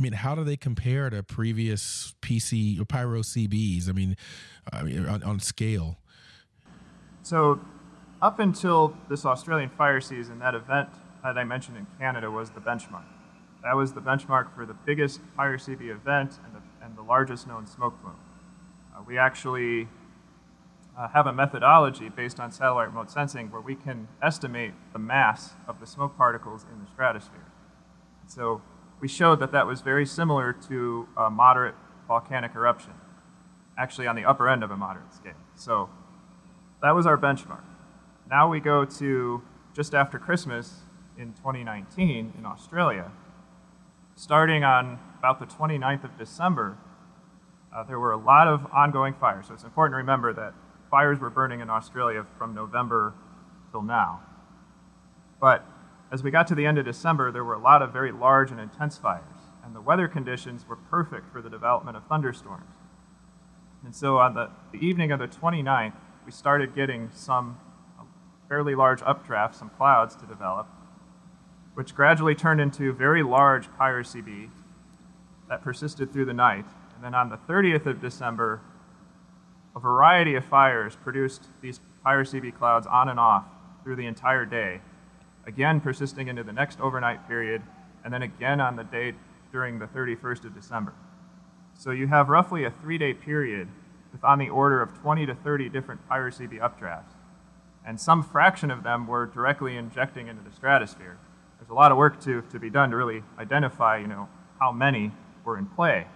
I 0.00 0.02
mean, 0.02 0.12
how 0.14 0.34
do 0.34 0.44
they 0.44 0.56
compare 0.56 1.10
to 1.10 1.22
previous 1.22 2.14
PC 2.22 2.80
or 2.80 2.86
Pyro 2.86 3.20
CBs? 3.20 3.86
I 3.86 3.92
mean, 3.92 4.16
I 4.72 4.82
mean 4.82 5.04
on, 5.04 5.22
on 5.22 5.40
scale. 5.40 5.98
So, 7.22 7.60
up 8.22 8.38
until 8.38 8.96
this 9.10 9.26
Australian 9.26 9.68
fire 9.68 10.00
season, 10.00 10.38
that 10.38 10.54
event 10.54 10.88
that 11.22 11.36
I 11.36 11.44
mentioned 11.44 11.76
in 11.76 11.86
Canada 11.98 12.30
was 12.30 12.48
the 12.50 12.60
benchmark. 12.60 13.04
That 13.62 13.76
was 13.76 13.92
the 13.92 14.00
benchmark 14.00 14.54
for 14.54 14.64
the 14.64 14.74
biggest 14.74 15.20
fire 15.36 15.58
CB 15.58 15.90
event 15.90 16.38
and 16.44 16.54
the, 16.54 16.84
and 16.84 16.96
the 16.96 17.02
largest 17.02 17.46
known 17.46 17.66
smoke 17.66 18.00
plume. 18.00 18.16
Uh, 18.94 19.02
we 19.06 19.18
actually 19.18 19.88
uh, 20.98 21.08
have 21.08 21.26
a 21.26 21.32
methodology 21.32 22.08
based 22.08 22.40
on 22.40 22.50
satellite 22.50 22.88
remote 22.88 23.10
sensing 23.10 23.50
where 23.50 23.60
we 23.60 23.74
can 23.74 24.08
estimate 24.22 24.72
the 24.92 24.98
mass 24.98 25.52
of 25.68 25.80
the 25.80 25.86
smoke 25.86 26.16
particles 26.16 26.64
in 26.72 26.82
the 26.82 26.90
stratosphere. 26.90 27.46
So 28.26 28.62
we 29.00 29.08
showed 29.08 29.40
that 29.40 29.52
that 29.52 29.66
was 29.66 29.80
very 29.80 30.06
similar 30.06 30.52
to 30.68 31.08
a 31.16 31.30
moderate 31.30 31.74
volcanic 32.06 32.54
eruption, 32.54 32.92
actually 33.78 34.06
on 34.06 34.16
the 34.16 34.24
upper 34.24 34.48
end 34.48 34.62
of 34.62 34.70
a 34.70 34.76
moderate 34.76 35.12
scale. 35.14 35.32
So 35.54 35.90
that 36.82 36.92
was 36.92 37.06
our 37.06 37.16
benchmark. 37.18 37.62
Now 38.28 38.48
we 38.48 38.60
go 38.60 38.84
to 38.84 39.42
just 39.74 39.94
after 39.94 40.18
Christmas 40.18 40.80
in 41.18 41.32
2019 41.34 42.34
in 42.38 42.46
Australia. 42.46 43.10
Starting 44.20 44.62
on 44.62 44.98
about 45.18 45.40
the 45.40 45.46
29th 45.46 46.04
of 46.04 46.18
December, 46.18 46.76
uh, 47.74 47.82
there 47.84 47.98
were 47.98 48.12
a 48.12 48.18
lot 48.18 48.46
of 48.46 48.66
ongoing 48.70 49.14
fires. 49.14 49.46
So 49.46 49.54
it's 49.54 49.64
important 49.64 49.94
to 49.94 49.96
remember 49.96 50.34
that 50.34 50.52
fires 50.90 51.18
were 51.18 51.30
burning 51.30 51.60
in 51.60 51.70
Australia 51.70 52.26
from 52.36 52.54
November 52.54 53.14
till 53.70 53.80
now. 53.80 54.20
But 55.40 55.64
as 56.12 56.22
we 56.22 56.30
got 56.30 56.46
to 56.48 56.54
the 56.54 56.66
end 56.66 56.76
of 56.76 56.84
December, 56.84 57.32
there 57.32 57.44
were 57.44 57.54
a 57.54 57.58
lot 57.58 57.80
of 57.80 57.94
very 57.94 58.12
large 58.12 58.50
and 58.50 58.60
intense 58.60 58.98
fires, 58.98 59.24
and 59.64 59.74
the 59.74 59.80
weather 59.80 60.06
conditions 60.06 60.68
were 60.68 60.76
perfect 60.76 61.32
for 61.32 61.40
the 61.40 61.48
development 61.48 61.96
of 61.96 62.06
thunderstorms. 62.06 62.74
And 63.82 63.96
so 63.96 64.18
on 64.18 64.34
the, 64.34 64.50
the 64.70 64.86
evening 64.86 65.12
of 65.12 65.18
the 65.18 65.28
29th, 65.28 65.94
we 66.26 66.30
started 66.30 66.74
getting 66.74 67.08
some 67.14 67.58
fairly 68.50 68.74
large 68.74 69.00
updrafts, 69.00 69.54
some 69.54 69.70
clouds 69.70 70.14
to 70.16 70.26
develop. 70.26 70.68
Which 71.74 71.94
gradually 71.94 72.34
turned 72.34 72.60
into 72.60 72.92
very 72.92 73.22
large 73.22 73.68
Pyro-CB 73.76 74.50
that 75.48 75.62
persisted 75.62 76.12
through 76.12 76.24
the 76.24 76.34
night. 76.34 76.66
And 76.94 77.04
then 77.04 77.14
on 77.14 77.28
the 77.28 77.36
30th 77.36 77.86
of 77.86 78.00
December, 78.00 78.60
a 79.74 79.80
variety 79.80 80.34
of 80.34 80.44
fires 80.44 80.96
produced 80.96 81.46
these 81.60 81.80
Pyro-CB 82.04 82.56
clouds 82.56 82.86
on 82.86 83.08
and 83.08 83.20
off 83.20 83.44
through 83.82 83.96
the 83.96 84.06
entire 84.06 84.44
day, 84.44 84.80
again 85.46 85.80
persisting 85.80 86.28
into 86.28 86.42
the 86.42 86.52
next 86.52 86.80
overnight 86.80 87.26
period, 87.26 87.62
and 88.04 88.12
then 88.12 88.22
again 88.22 88.60
on 88.60 88.76
the 88.76 88.84
day 88.84 89.14
during 89.52 89.78
the 89.78 89.86
31st 89.86 90.44
of 90.44 90.54
December. 90.54 90.92
So 91.74 91.90
you 91.92 92.08
have 92.08 92.28
roughly 92.28 92.64
a 92.64 92.70
three-day 92.70 93.14
period 93.14 93.68
with 94.12 94.24
on 94.24 94.38
the 94.38 94.50
order 94.50 94.82
of 94.82 94.98
20 95.00 95.26
to 95.26 95.34
30 95.34 95.68
different 95.68 96.06
Pyro-CB 96.08 96.60
updrafts. 96.60 97.14
And 97.86 97.98
some 97.98 98.22
fraction 98.22 98.70
of 98.70 98.82
them 98.82 99.06
were 99.06 99.26
directly 99.26 99.76
injecting 99.76 100.28
into 100.28 100.42
the 100.42 100.54
stratosphere. 100.54 101.18
There's 101.60 101.70
a 101.70 101.74
lot 101.74 101.92
of 101.92 101.98
work 101.98 102.20
to, 102.22 102.40
to 102.40 102.58
be 102.58 102.70
done 102.70 102.90
to 102.90 102.96
really 102.96 103.22
identify, 103.38 103.98
you 103.98 104.06
know, 104.06 104.28
how 104.58 104.72
many 104.72 105.12
were 105.44 105.58
in 105.58 105.66
play. 105.66 106.06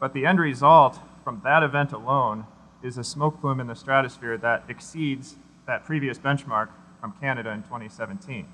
But 0.00 0.12
the 0.12 0.26
end 0.26 0.40
result 0.40 0.98
from 1.22 1.40
that 1.44 1.62
event 1.62 1.92
alone 1.92 2.46
is 2.82 2.98
a 2.98 3.04
smoke 3.04 3.40
plume 3.40 3.60
in 3.60 3.68
the 3.68 3.76
stratosphere 3.76 4.36
that 4.38 4.64
exceeds 4.68 5.36
that 5.66 5.84
previous 5.84 6.18
benchmark 6.18 6.70
from 7.00 7.12
Canada 7.20 7.50
in 7.50 7.62
2017. 7.62 8.46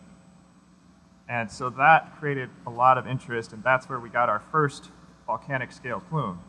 And 1.26 1.50
so 1.50 1.70
that 1.70 2.18
created 2.18 2.50
a 2.66 2.70
lot 2.70 2.98
of 2.98 3.06
interest, 3.06 3.52
and 3.52 3.62
that's 3.62 3.88
where 3.88 3.98
we 3.98 4.10
got 4.10 4.28
our 4.28 4.40
first 4.52 4.90
volcanic 5.26 5.72
scale 5.72 6.02
plume. 6.08 6.40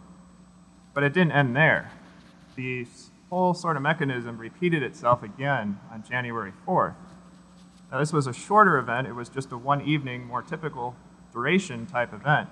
But 0.93 1.03
it 1.03 1.13
didn't 1.13 1.31
end 1.31 1.55
there. 1.55 1.91
The 2.55 2.85
whole 3.29 3.53
sort 3.53 3.77
of 3.77 3.83
mechanism 3.83 4.37
repeated 4.37 4.83
itself 4.83 5.23
again 5.23 5.79
on 5.91 6.03
January 6.03 6.51
4th. 6.67 6.95
Now, 7.91 7.99
this 7.99 8.13
was 8.13 8.27
a 8.27 8.33
shorter 8.33 8.77
event, 8.77 9.07
it 9.07 9.13
was 9.13 9.29
just 9.29 9.51
a 9.51 9.57
one 9.57 9.81
evening, 9.81 10.25
more 10.25 10.41
typical 10.41 10.95
duration 11.33 11.85
type 11.85 12.13
event. 12.13 12.49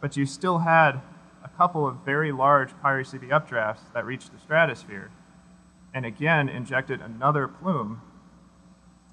But 0.00 0.16
you 0.16 0.26
still 0.26 0.58
had 0.58 1.00
a 1.42 1.48
couple 1.48 1.86
of 1.86 1.96
very 2.04 2.32
large 2.32 2.70
Pyro-CB 2.80 3.28
updrafts 3.28 3.92
that 3.92 4.06
reached 4.06 4.32
the 4.32 4.38
stratosphere, 4.38 5.10
and 5.92 6.06
again 6.06 6.48
injected 6.48 7.00
another 7.00 7.46
plume 7.46 8.00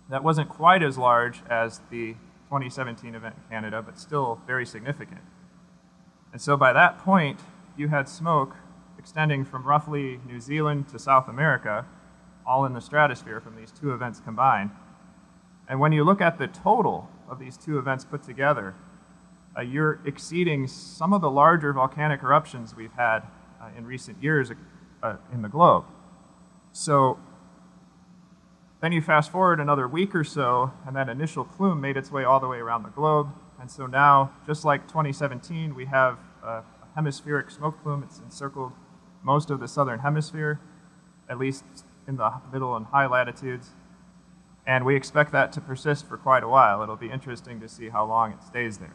that 0.10 0.24
wasn't 0.24 0.50
quite 0.50 0.84
as 0.84 0.98
large 0.98 1.42
as 1.50 1.82
the 1.90 2.14
2017 2.50 3.16
event 3.16 3.36
in 3.38 3.50
Canada, 3.50 3.82
but 3.82 3.98
still 3.98 4.42
very 4.46 4.66
significant. 4.66 5.22
And 6.34 6.42
so 6.42 6.58
by 6.58 6.74
that 6.74 7.00
point, 7.00 7.40
you 7.78 7.88
had 7.88 8.08
smoke 8.10 8.56
extending 8.98 9.46
from 9.46 9.64
roughly 9.64 10.20
New 10.28 10.40
Zealand 10.40 10.90
to 10.90 11.00
South 11.00 11.28
America, 11.28 11.86
all 12.46 12.66
in 12.66 12.74
the 12.74 12.82
stratosphere 12.82 13.40
from 13.40 13.56
these 13.56 13.72
two 13.72 13.94
events 13.94 14.20
combined. 14.20 14.72
And 15.72 15.80
when 15.80 15.94
you 15.94 16.04
look 16.04 16.20
at 16.20 16.38
the 16.38 16.48
total 16.48 17.10
of 17.30 17.40
these 17.40 17.56
two 17.56 17.80
events 17.80 18.04
put 18.04 18.24
together, 18.24 18.76
uh, 19.58 19.62
you're 19.62 20.02
exceeding 20.06 20.68
some 20.68 21.14
of 21.14 21.22
the 21.22 21.32
larger 21.32 21.72
volcanic 21.72 22.22
eruptions 22.24 22.76
we've 22.76 22.92
had 22.92 23.22
uh, 23.62 23.70
in 23.78 23.86
recent 23.86 24.22
years 24.22 24.52
uh, 25.02 25.16
in 25.32 25.44
the 25.44 25.48
globe. 25.48 25.86
So 26.74 27.20
then 28.82 28.92
you 28.92 29.02
fast 29.02 29.32
forward 29.32 29.62
another 29.62 29.88
week 29.88 30.14
or 30.14 30.26
so, 30.26 30.74
and 30.86 30.94
that 30.98 31.08
initial 31.08 31.46
plume 31.46 31.80
made 31.80 31.96
its 31.96 32.12
way 32.12 32.26
all 32.26 32.42
the 32.42 32.50
way 32.50 32.58
around 32.58 32.84
the 32.84 32.90
globe. 32.90 33.30
And 33.58 33.72
so 33.72 33.86
now, 33.86 34.34
just 34.46 34.66
like 34.66 34.90
2017, 34.90 35.74
we 35.74 35.86
have 35.86 36.20
a 36.44 36.64
hemispheric 36.96 37.50
smoke 37.50 37.82
plume. 37.82 38.04
It's 38.04 38.20
encircled 38.20 38.74
most 39.24 39.50
of 39.50 39.62
the 39.62 39.70
southern 39.70 40.00
hemisphere, 40.00 40.60
at 41.30 41.40
least 41.40 41.64
in 42.10 42.18
the 42.18 42.42
middle 42.52 42.76
and 42.76 42.88
high 42.88 43.08
latitudes. 43.08 43.70
And 44.66 44.86
we 44.86 44.96
expect 44.96 45.32
that 45.32 45.52
to 45.54 45.62
persist 45.62 46.08
for 46.08 46.18
quite 46.18 46.44
a 46.44 46.48
while. 46.48 46.82
It'll 46.84 46.96
be 46.96 47.10
interesting 47.10 47.60
to 47.62 47.68
see 47.68 47.90
how 47.90 48.06
long 48.06 48.32
it 48.32 48.44
stays 48.44 48.78
there 48.78 48.94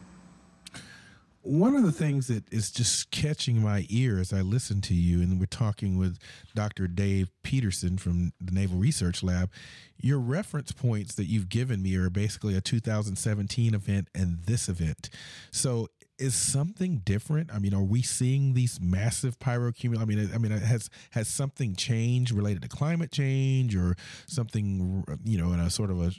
one 1.46 1.76
of 1.76 1.84
the 1.84 1.92
things 1.92 2.26
that 2.26 2.52
is 2.52 2.72
just 2.72 3.10
catching 3.12 3.62
my 3.62 3.86
ear 3.88 4.18
as 4.18 4.32
I 4.32 4.40
listen 4.40 4.80
to 4.82 4.94
you, 4.94 5.22
and 5.22 5.38
we're 5.38 5.46
talking 5.46 5.96
with 5.96 6.18
Dr. 6.56 6.88
Dave 6.88 7.30
Peterson 7.44 7.98
from 7.98 8.32
the 8.40 8.52
Naval 8.52 8.78
Research 8.78 9.22
Lab, 9.22 9.50
your 9.96 10.18
reference 10.18 10.72
points 10.72 11.14
that 11.14 11.26
you've 11.26 11.48
given 11.48 11.82
me 11.82 11.94
are 11.96 12.10
basically 12.10 12.56
a 12.56 12.60
2017 12.60 13.74
event 13.74 14.08
and 14.12 14.40
this 14.46 14.68
event. 14.68 15.08
So 15.52 15.88
is 16.18 16.34
something 16.34 16.98
different? 17.04 17.52
I 17.52 17.58
mean, 17.58 17.74
are 17.74 17.82
we 17.82 18.02
seeing 18.02 18.54
these 18.54 18.80
massive 18.80 19.38
pyrocumuli? 19.38 20.00
I 20.00 20.04
mean, 20.04 20.30
I 20.34 20.38
mean, 20.38 20.52
has 20.52 20.88
has 21.10 21.28
something 21.28 21.74
changed 21.74 22.32
related 22.32 22.62
to 22.62 22.68
climate 22.68 23.12
change 23.12 23.76
or 23.76 23.96
something, 24.26 25.04
you 25.24 25.38
know, 25.38 25.52
in 25.52 25.60
a 25.60 25.70
sort 25.70 25.90
of 25.90 26.00
a 26.00 26.12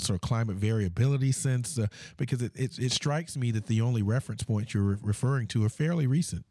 sort 0.00 0.16
of 0.16 0.20
climate 0.20 0.56
variability 0.56 1.32
sense? 1.32 1.78
Uh, 1.78 1.86
because 2.16 2.42
it, 2.42 2.52
it, 2.54 2.78
it 2.78 2.92
strikes 2.92 3.36
me 3.36 3.50
that 3.52 3.66
the 3.66 3.80
only 3.80 4.02
reference 4.02 4.42
points 4.42 4.74
you're 4.74 4.98
referring 5.02 5.46
to 5.48 5.64
are 5.64 5.68
fairly 5.68 6.06
recent. 6.06 6.44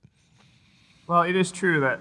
Well, 1.07 1.23
it 1.23 1.35
is 1.35 1.51
true 1.51 1.81
that 1.81 1.99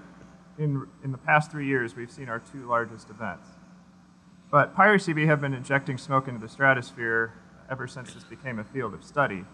in 0.57 0.87
in 1.03 1.11
the 1.11 1.17
past 1.17 1.51
three 1.51 1.67
years 1.67 1.95
we've 1.95 2.11
seen 2.11 2.29
our 2.29 2.39
two 2.39 2.67
largest 2.67 3.09
events, 3.09 3.49
but 4.49 4.75
Pyro-CB 4.75 5.25
have 5.25 5.41
been 5.41 5.53
injecting 5.53 5.97
smoke 5.97 6.27
into 6.27 6.39
the 6.39 6.49
stratosphere 6.49 7.33
ever 7.69 7.87
since 7.87 8.13
this 8.13 8.23
became 8.23 8.59
a 8.59 8.63
field 8.63 8.93
of 8.93 9.03
study 9.03 9.45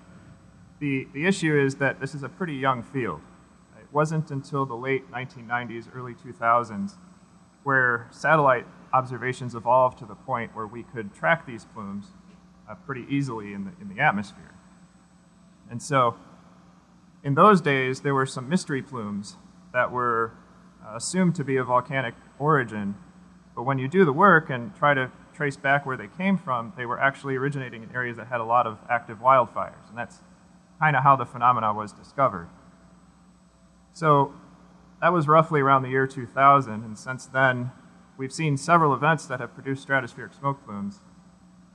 the, 0.79 1.07
the 1.13 1.25
issue 1.25 1.57
is 1.57 1.75
that 1.75 1.99
this 1.99 2.15
is 2.15 2.23
a 2.23 2.29
pretty 2.29 2.55
young 2.55 2.81
field. 2.81 3.21
It 3.77 3.87
wasn't 3.91 4.31
until 4.31 4.65
the 4.65 4.75
late 4.75 5.11
1990s, 5.11 5.87
early 5.93 6.13
2000s, 6.13 6.93
where 7.63 8.07
satellite 8.11 8.65
observations 8.93 9.55
evolved 9.55 9.99
to 9.99 10.05
the 10.05 10.15
point 10.15 10.55
where 10.55 10.67
we 10.67 10.83
could 10.83 11.13
track 11.13 11.45
these 11.45 11.65
plumes 11.65 12.07
uh, 12.69 12.75
pretty 12.75 13.05
easily 13.09 13.53
in 13.53 13.65
the, 13.65 13.71
in 13.81 13.93
the 13.93 14.01
atmosphere. 14.01 14.53
And 15.69 15.81
so, 15.81 16.15
in 17.23 17.35
those 17.35 17.61
days, 17.61 18.01
there 18.01 18.13
were 18.13 18.25
some 18.25 18.47
mystery 18.47 18.81
plumes 18.81 19.35
that 19.73 19.91
were 19.91 20.31
uh, 20.83 20.95
assumed 20.95 21.35
to 21.35 21.43
be 21.43 21.57
of 21.57 21.67
volcanic 21.67 22.15
origin, 22.39 22.95
but 23.55 23.63
when 23.63 23.77
you 23.77 23.87
do 23.87 24.05
the 24.05 24.13
work 24.13 24.49
and 24.49 24.73
try 24.75 24.93
to 24.93 25.11
trace 25.33 25.57
back 25.57 25.85
where 25.85 25.97
they 25.97 26.07
came 26.07 26.37
from, 26.37 26.73
they 26.77 26.85
were 26.85 26.99
actually 26.99 27.35
originating 27.35 27.83
in 27.83 27.93
areas 27.93 28.17
that 28.17 28.27
had 28.27 28.39
a 28.39 28.45
lot 28.45 28.65
of 28.65 28.77
active 28.89 29.19
wildfires. 29.19 29.89
And 29.89 29.97
that's 29.97 30.21
kind 30.79 30.95
of 30.95 31.03
how 31.03 31.15
the 31.15 31.25
phenomena 31.25 31.73
was 31.73 31.91
discovered. 31.91 32.49
So 33.93 34.33
that 35.01 35.11
was 35.11 35.27
roughly 35.27 35.61
around 35.61 35.83
the 35.83 35.89
year 35.89 36.07
2000, 36.07 36.71
and 36.73 36.97
since 36.97 37.25
then, 37.25 37.71
we've 38.17 38.33
seen 38.33 38.57
several 38.57 38.93
events 38.93 39.25
that 39.27 39.39
have 39.39 39.53
produced 39.53 39.87
stratospheric 39.87 40.37
smoke 40.37 40.63
plumes. 40.65 40.99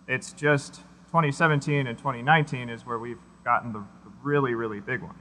It's 0.06 0.32
just 0.32 0.76
2017 1.08 1.86
and 1.86 1.96
2019 1.96 2.68
is 2.68 2.84
where 2.84 2.98
we've 2.98 3.20
gotten 3.44 3.72
the, 3.72 3.84
really, 4.22 4.54
really 4.54 4.80
big 4.80 5.02
ones. 5.02 5.18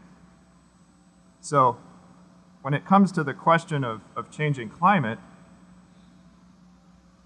So 1.41 1.78
when 2.62 2.74
it 2.74 2.86
comes 2.86 3.12
to 3.12 3.24
the 3.24 3.34
question 3.34 3.84
of, 3.84 4.02
of 4.15 4.32
changing 4.32 4.69
climate, 4.69 5.19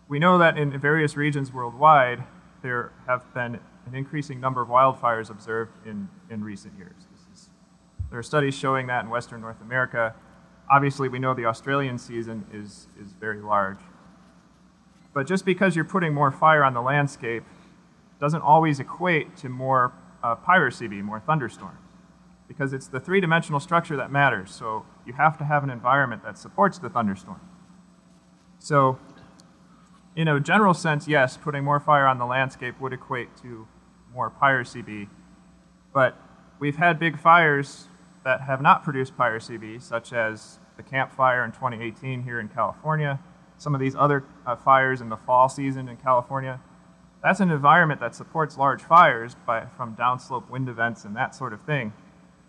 we 0.10 0.20
know 0.20 0.38
that 0.40 0.58
in 0.58 0.78
various 0.80 1.16
regions 1.16 1.54
worldwide, 1.54 2.24
there 2.64 2.92
have 3.06 3.32
been 3.34 3.60
an 3.88 3.96
increasing 3.96 4.40
number 4.40 4.62
of 4.62 4.68
wildfires 4.68 5.30
observed 5.30 5.72
in, 5.86 6.10
in 6.30 6.44
recent 6.44 6.78
years. 6.78 7.08
Is, 7.34 7.50
there 8.10 8.20
are 8.20 8.24
studies 8.24 8.56
showing 8.56 8.88
that 8.88 9.04
in 9.04 9.10
Western 9.10 9.42
North 9.42 9.62
America. 9.62 10.14
Obviously, 10.70 11.10
we 11.10 11.20
know 11.20 11.34
the 11.34 11.46
Australian 11.46 11.98
season 11.98 12.46
is, 12.52 12.88
is 13.02 13.14
very 13.14 13.42
large. 13.42 13.80
But 15.14 15.28
just 15.28 15.46
because 15.46 15.76
you're 15.76 15.86
putting 15.86 16.14
more 16.14 16.32
fire 16.32 16.64
on 16.64 16.74
the 16.74 16.82
landscape 16.82 17.44
doesn't 18.20 18.42
always 18.42 18.80
equate 18.80 19.36
to 19.38 19.50
more 19.50 19.94
uh, 20.24 20.36
Pyro-CB, 20.36 21.02
more 21.04 21.20
thunderstorms, 21.20 21.80
because 22.48 22.74
it's 22.74 22.88
the 22.88 23.00
three 23.00 23.22
dimensional 23.22 23.60
structure 23.60 23.96
that 23.96 24.12
matters. 24.12 24.52
So 24.52 24.86
you 25.06 25.14
have 25.14 25.38
to 25.38 25.46
have 25.46 25.64
an 25.64 25.70
environment 25.70 26.24
that 26.24 26.38
supports 26.38 26.78
the 26.78 26.90
thunderstorm. 26.90 27.42
So, 28.60 29.00
in 30.16 30.28
a 30.28 30.40
general 30.40 30.74
sense, 30.74 31.08
yes, 31.08 31.38
putting 31.38 31.64
more 31.64 31.80
fire 31.80 32.08
on 32.08 32.18
the 32.18 32.26
landscape 32.26 32.80
would 32.80 32.92
equate 32.92 33.36
to 33.38 33.68
more 34.18 34.32
Pyro-CB. 34.32 35.08
But 35.94 36.20
we've 36.60 36.76
had 36.76 37.00
big 37.00 37.18
fires 37.18 37.86
that 38.26 38.42
have 38.42 38.62
not 38.62 38.84
produced 38.84 39.16
Pyro-CB, 39.16 39.82
such 39.82 40.12
as 40.12 40.60
the 40.76 40.84
Camp 40.84 41.14
Fire 41.14 41.46
in 41.46 41.52
2018 41.52 42.24
here 42.24 42.40
in 42.40 42.50
California, 42.50 43.20
some 43.58 43.74
of 43.74 43.80
these 43.80 43.96
other 43.96 44.26
uh, 44.46 44.56
fires 44.56 45.00
in 45.02 45.10
the 45.10 45.18
fall 45.18 45.48
season 45.48 45.88
in 45.88 45.98
California. 45.98 46.60
That's 47.24 47.40
an 47.40 47.52
environment 47.52 48.00
that 48.02 48.14
supports 48.14 48.58
large 48.58 48.82
fires 48.82 49.36
by, 49.46 49.66
from 49.78 49.96
downslope 49.96 50.50
wind 50.50 50.68
events 50.68 51.06
and 51.06 51.16
that 51.16 51.34
sort 51.34 51.54
of 51.54 51.62
thing. 51.62 51.94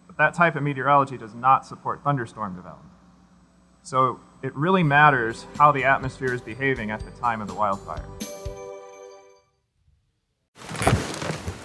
But 0.07 0.19
that 0.19 0.35
type 0.35 0.57
of 0.57 0.63
meteorology 0.63 1.17
does 1.17 1.35
not 1.35 1.65
support 1.65 2.03
thunderstorm 2.03 2.57
development. 2.57 2.93
So 3.83 4.21
it 4.43 4.55
really 4.55 4.83
matters 4.83 5.47
how 5.57 5.73
the 5.73 5.85
atmosphere 5.85 6.35
is 6.35 6.41
behaving 6.41 6.91
at 6.91 7.01
the 7.01 7.11
time 7.13 7.41
of 7.41 7.49
the 7.49 7.55
wildfire. 7.55 8.05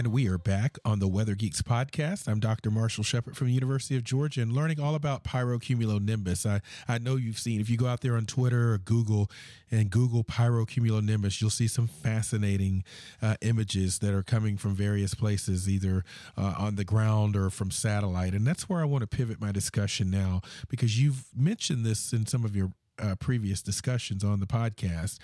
And 0.00 0.14
we 0.14 0.28
are 0.28 0.38
back 0.38 0.78
on 0.82 0.98
the 0.98 1.06
Weather 1.06 1.34
Geeks 1.34 1.60
podcast. 1.60 2.26
I'm 2.26 2.40
Dr. 2.40 2.70
Marshall 2.70 3.04
Shepard 3.04 3.36
from 3.36 3.48
the 3.48 3.52
University 3.52 3.96
of 3.96 4.02
Georgia 4.02 4.40
and 4.40 4.50
learning 4.50 4.80
all 4.80 4.94
about 4.94 5.24
pyrocumulonimbus. 5.24 6.48
I, 6.48 6.62
I 6.90 6.96
know 6.96 7.16
you've 7.16 7.38
seen, 7.38 7.60
if 7.60 7.68
you 7.68 7.76
go 7.76 7.86
out 7.86 8.00
there 8.00 8.16
on 8.16 8.24
Twitter 8.24 8.72
or 8.72 8.78
Google 8.78 9.30
and 9.70 9.90
Google 9.90 10.24
pyrocumulonimbus, 10.24 11.42
you'll 11.42 11.50
see 11.50 11.68
some 11.68 11.86
fascinating 11.86 12.82
uh, 13.20 13.34
images 13.42 13.98
that 13.98 14.14
are 14.14 14.22
coming 14.22 14.56
from 14.56 14.74
various 14.74 15.14
places, 15.14 15.68
either 15.68 16.02
uh, 16.34 16.54
on 16.56 16.76
the 16.76 16.84
ground 16.84 17.36
or 17.36 17.50
from 17.50 17.70
satellite. 17.70 18.32
And 18.32 18.46
that's 18.46 18.70
where 18.70 18.80
I 18.80 18.86
want 18.86 19.02
to 19.02 19.06
pivot 19.06 19.38
my 19.38 19.52
discussion 19.52 20.10
now 20.10 20.40
because 20.70 20.98
you've 20.98 21.26
mentioned 21.36 21.84
this 21.84 22.14
in 22.14 22.24
some 22.24 22.46
of 22.46 22.56
your 22.56 22.72
uh, 22.98 23.16
previous 23.16 23.60
discussions 23.60 24.24
on 24.24 24.40
the 24.40 24.46
podcast. 24.46 25.18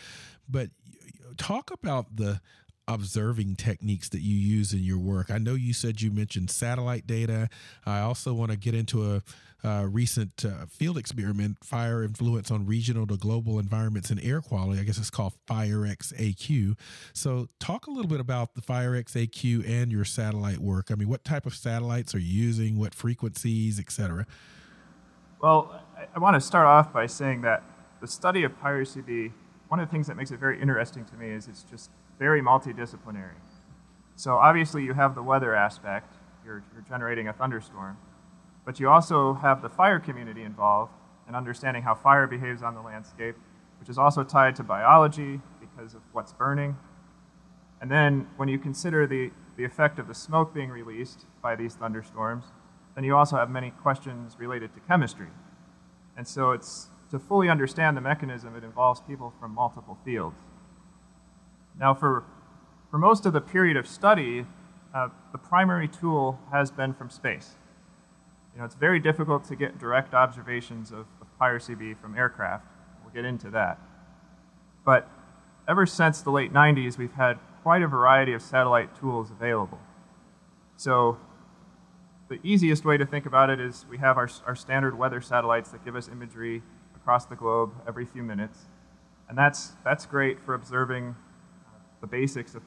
But 0.47 0.69
talk 1.39 1.71
about 1.71 2.17
the 2.17 2.43
observing 2.88 3.57
techniques 3.57 4.09
that 4.11 4.20
you 4.20 4.37
use 4.37 4.72
in 4.72 4.81
your 4.81 4.99
work. 4.99 5.31
I 5.31 5.38
know 5.38 5.55
you 5.55 5.72
said 5.72 6.01
you 6.01 6.11
mentioned 6.11 6.51
satellite 6.51 7.07
data. 7.07 7.49
I 7.85 8.01
also 8.01 8.33
want 8.33 8.53
to 8.53 8.57
get 8.57 8.75
into 8.75 9.14
a, 9.14 9.22
a 9.66 9.87
recent 9.88 10.44
uh, 10.44 10.66
field 10.66 10.96
experiment, 10.96 11.64
fire 11.64 12.05
influence 12.05 12.51
on 12.51 12.66
regional 12.66 13.07
to 13.09 13.16
global 13.16 13.59
environments 13.59 14.11
and 14.11 14.22
air 14.22 14.40
quality. 14.40 14.81
I 14.81 14.85
guess 14.85 14.99
it's 14.99 15.11
called 15.11 15.35
FireX 15.49 16.14
AQ. 16.14 16.77
So, 17.12 17.49
talk 17.59 17.87
a 17.87 17.90
little 17.90 18.09
bit 18.09 18.20
about 18.20 18.55
the 18.55 18.62
FireX 18.62 19.12
AQ 19.14 19.68
and 19.68 19.90
your 19.90 20.05
satellite 20.05 20.59
work. 20.59 20.90
I 20.90 20.94
mean, 20.94 21.09
what 21.09 21.25
type 21.25 21.46
of 21.46 21.55
satellites 21.55 22.14
are 22.14 22.20
you 22.20 22.42
using? 22.42 22.79
What 22.79 22.94
frequencies, 22.94 23.81
etc. 23.81 24.27
Well, 25.42 25.83
I, 25.96 26.07
I 26.14 26.18
want 26.18 26.35
to 26.35 26.40
start 26.40 26.66
off 26.66 26.92
by 26.92 27.07
saying 27.07 27.42
that 27.42 27.62
the 28.01 28.07
study 28.07 28.44
of 28.44 28.59
pyro-CB 28.61 29.33
one 29.68 29.81
of 29.81 29.88
the 29.88 29.92
things 29.92 30.07
that 30.07 30.16
makes 30.16 30.31
it 30.31 30.38
very 30.38 30.61
interesting 30.61 31.05
to 31.05 31.16
me 31.16 31.31
is 31.31 31.49
it's 31.49 31.62
just 31.64 31.90
very 32.18 32.40
multidisciplinary. 32.40 33.37
So 34.16 34.37
obviously 34.37 34.83
you 34.83 34.94
have 34.94 35.14
the 35.14 35.22
weather 35.22 35.55
aspect, 35.55 36.14
you're, 36.44 36.64
you're 36.72 36.85
generating 36.88 37.29
a 37.29 37.33
thunderstorm, 37.33 37.98
but 38.64 38.81
you 38.81 38.88
also 38.88 39.35
have 39.35 39.61
the 39.61 39.68
fire 39.68 40.00
community 40.00 40.42
involved 40.42 40.92
in 41.29 41.35
understanding 41.35 41.83
how 41.83 41.94
fire 41.94 42.26
behaves 42.26 42.62
on 42.62 42.74
the 42.74 42.81
landscape, 42.81 43.37
which 43.79 43.88
is 43.88 43.98
also 43.98 44.24
tied 44.24 44.57
to 44.57 44.62
biology 44.62 45.40
because 45.61 45.94
of 45.94 46.00
what's 46.12 46.33
burning. 46.33 46.76
And 47.81 47.90
then 47.90 48.26
when 48.37 48.48
you 48.48 48.59
consider 48.59 49.07
the, 49.07 49.31
the 49.57 49.64
effect 49.64 49.98
of 49.98 50.09
the 50.09 50.14
smoke 50.14 50.55
being 50.55 50.70
released 50.70 51.26
by 51.42 51.55
these 51.57 51.74
thunderstorms, 51.74 52.46
then 52.94 53.05
you 53.05 53.14
also 53.14 53.37
have 53.37 53.50
many 53.50 53.70
questions 53.70 54.37
related 54.38 54.72
to 54.74 54.81
chemistry. 54.81 55.29
And 56.16 56.26
so 56.26 56.52
it's 56.52 56.88
to 57.11 57.18
fully 57.18 57.50
understand 57.50 57.96
the 57.96 58.00
mechanism, 58.00 58.57
it 58.57 58.64
involves 58.64 59.00
people 59.02 59.35
from 59.38 59.52
multiple 59.55 59.98
fields. 60.05 60.37
Now, 61.79 61.95
for, 61.95 62.25
for 62.91 62.99
most 62.99 63.27
of 63.27 63.33
the 63.33 63.41
period 63.41 63.77
of 63.77 63.87
study, 63.87 64.47
uh, 64.95 65.09
the 65.33 65.39
primary 65.39 65.89
tool 65.89 66.41
has 66.51 66.71
been 66.71 66.95
from 66.95 67.11
space. 67.11 67.57
You 68.55 68.61
know, 68.61 68.65
it's 68.65 68.75
very 68.75 68.99
difficult 68.99 69.45
to 69.49 69.57
get 69.57 69.79
direct 69.79 70.15
observations 70.15 70.91
of, 70.91 71.07
of 71.21 71.39
pyro-CB 71.39 71.99
from 71.99 72.17
aircraft. 72.17 72.65
We'll 73.05 73.12
get 73.12 73.27
into 73.27 73.51
that. 73.51 73.79
But 74.85 75.11
ever 75.69 75.85
since 75.85 76.23
the 76.23 76.31
late 76.31 76.53
90s, 76.53 76.97
we've 76.97 77.12
had 77.12 77.39
quite 77.62 77.83
a 77.83 77.89
variety 77.89 78.33
of 78.33 78.41
satellite 78.41 78.99
tools 78.99 79.31
available. 79.31 79.81
So 80.77 81.19
the 82.29 82.39
easiest 82.43 82.85
way 82.85 82.97
to 82.97 83.05
think 83.05 83.27
about 83.27 83.51
it 83.51 83.61
is 83.61 83.85
we 83.91 83.99
have 83.99 84.17
our, 84.17 84.31
our 84.47 84.57
standard 84.57 84.97
weather 84.97 85.21
satellites 85.21 85.71
that 85.71 85.85
give 85.85 85.95
us 85.95 86.09
imagery 86.09 86.62
across 86.95 87.27
the 87.27 87.37
globe 87.37 87.73
every 87.87 88.07
few 88.07 88.23
minutes. 88.23 88.67
And 89.29 89.37
that's, 89.37 89.73
that's 89.85 90.07
great 90.07 90.41
for 90.41 90.55
observing 90.55 91.17
the 92.07 92.16
basics 92.16 92.55
of 92.55 92.62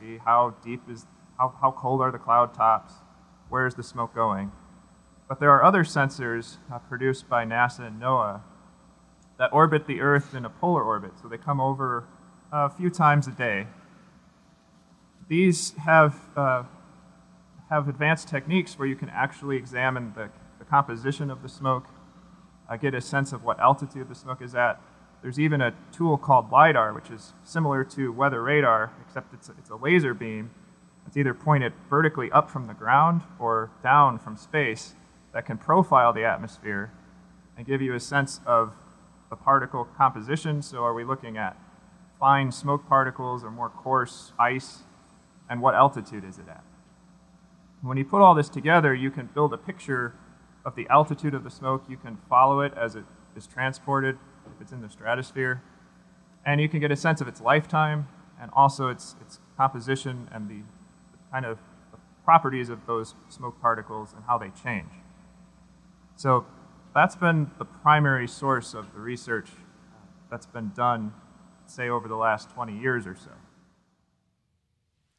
bee. 0.00 0.18
How 0.24 0.54
deep 0.64 0.82
is, 0.88 1.06
how, 1.38 1.54
how 1.60 1.72
cold 1.72 2.00
are 2.00 2.12
the 2.12 2.18
cloud 2.18 2.54
tops? 2.54 2.94
Where 3.48 3.66
is 3.66 3.74
the 3.74 3.82
smoke 3.82 4.14
going? 4.14 4.52
But 5.28 5.40
there 5.40 5.50
are 5.50 5.64
other 5.64 5.82
sensors 5.82 6.58
uh, 6.72 6.78
produced 6.78 7.28
by 7.28 7.44
NASA 7.44 7.86
and 7.86 8.00
NOAA 8.00 8.42
that 9.38 9.52
orbit 9.52 9.86
the 9.86 10.00
Earth 10.00 10.34
in 10.34 10.44
a 10.44 10.50
polar 10.50 10.82
orbit. 10.82 11.12
So 11.20 11.28
they 11.28 11.36
come 11.36 11.60
over 11.60 12.06
a 12.52 12.70
few 12.70 12.90
times 12.90 13.26
a 13.26 13.32
day. 13.32 13.66
These 15.28 15.74
have, 15.84 16.20
uh, 16.36 16.62
have 17.68 17.88
advanced 17.88 18.28
techniques 18.28 18.78
where 18.78 18.86
you 18.86 18.94
can 18.94 19.10
actually 19.10 19.56
examine 19.56 20.12
the, 20.14 20.30
the 20.58 20.64
composition 20.64 21.30
of 21.30 21.42
the 21.42 21.48
smoke, 21.48 21.86
uh, 22.70 22.76
get 22.76 22.94
a 22.94 23.00
sense 23.00 23.32
of 23.32 23.42
what 23.42 23.58
altitude 23.58 24.08
the 24.08 24.14
smoke 24.14 24.40
is 24.40 24.54
at, 24.54 24.80
there's 25.26 25.40
even 25.40 25.60
a 25.60 25.74
tool 25.90 26.16
called 26.16 26.52
LIDAR, 26.52 26.94
which 26.94 27.10
is 27.10 27.32
similar 27.42 27.82
to 27.82 28.12
weather 28.12 28.44
radar, 28.44 28.92
except 29.04 29.34
it's 29.34 29.48
a, 29.48 29.54
it's 29.58 29.70
a 29.70 29.74
laser 29.74 30.14
beam. 30.14 30.52
It's 31.04 31.16
either 31.16 31.34
pointed 31.34 31.72
vertically 31.90 32.30
up 32.30 32.48
from 32.48 32.68
the 32.68 32.74
ground 32.74 33.22
or 33.40 33.72
down 33.82 34.20
from 34.20 34.36
space 34.36 34.94
that 35.32 35.44
can 35.44 35.58
profile 35.58 36.12
the 36.12 36.22
atmosphere 36.22 36.92
and 37.56 37.66
give 37.66 37.82
you 37.82 37.92
a 37.92 37.98
sense 37.98 38.38
of 38.46 38.74
the 39.28 39.34
particle 39.34 39.88
composition. 39.96 40.62
So, 40.62 40.84
are 40.84 40.94
we 40.94 41.02
looking 41.02 41.36
at 41.36 41.56
fine 42.20 42.52
smoke 42.52 42.88
particles 42.88 43.42
or 43.42 43.50
more 43.50 43.70
coarse 43.70 44.32
ice? 44.38 44.84
And 45.50 45.60
what 45.60 45.74
altitude 45.74 46.22
is 46.22 46.38
it 46.38 46.46
at? 46.48 46.62
When 47.82 47.98
you 47.98 48.04
put 48.04 48.22
all 48.22 48.36
this 48.36 48.48
together, 48.48 48.94
you 48.94 49.10
can 49.10 49.26
build 49.34 49.52
a 49.52 49.58
picture 49.58 50.14
of 50.64 50.76
the 50.76 50.86
altitude 50.88 51.34
of 51.34 51.42
the 51.42 51.50
smoke. 51.50 51.82
You 51.88 51.96
can 51.96 52.18
follow 52.28 52.60
it 52.60 52.72
as 52.76 52.94
it 52.94 53.06
is 53.34 53.48
transported 53.48 54.18
if 54.56 54.62
it's 54.62 54.72
in 54.72 54.80
the 54.80 54.88
stratosphere. 54.88 55.62
And 56.44 56.60
you 56.60 56.68
can 56.68 56.80
get 56.80 56.90
a 56.90 56.96
sense 56.96 57.20
of 57.20 57.28
its 57.28 57.40
lifetime 57.40 58.08
and 58.40 58.50
also 58.54 58.88
its, 58.88 59.14
its 59.20 59.40
composition 59.56 60.28
and 60.32 60.48
the, 60.48 60.62
kind 61.30 61.44
of 61.44 61.58
properties 62.24 62.68
of 62.70 62.86
those 62.86 63.14
smoke 63.28 63.60
particles 63.60 64.12
and 64.14 64.24
how 64.26 64.38
they 64.38 64.50
change. 64.62 64.90
So 66.16 66.46
that's 66.94 67.14
been 67.14 67.50
the 67.58 67.64
primary 67.64 68.26
source 68.26 68.74
of 68.74 68.92
the 68.94 69.00
research 69.00 69.50
uh, 69.50 70.06
that's 70.30 70.46
been 70.46 70.72
done, 70.74 71.12
say, 71.66 71.88
over 71.88 72.08
the 72.08 72.16
last 72.16 72.50
20 72.50 72.78
years 72.78 73.06
or 73.06 73.14
so. 73.14 73.32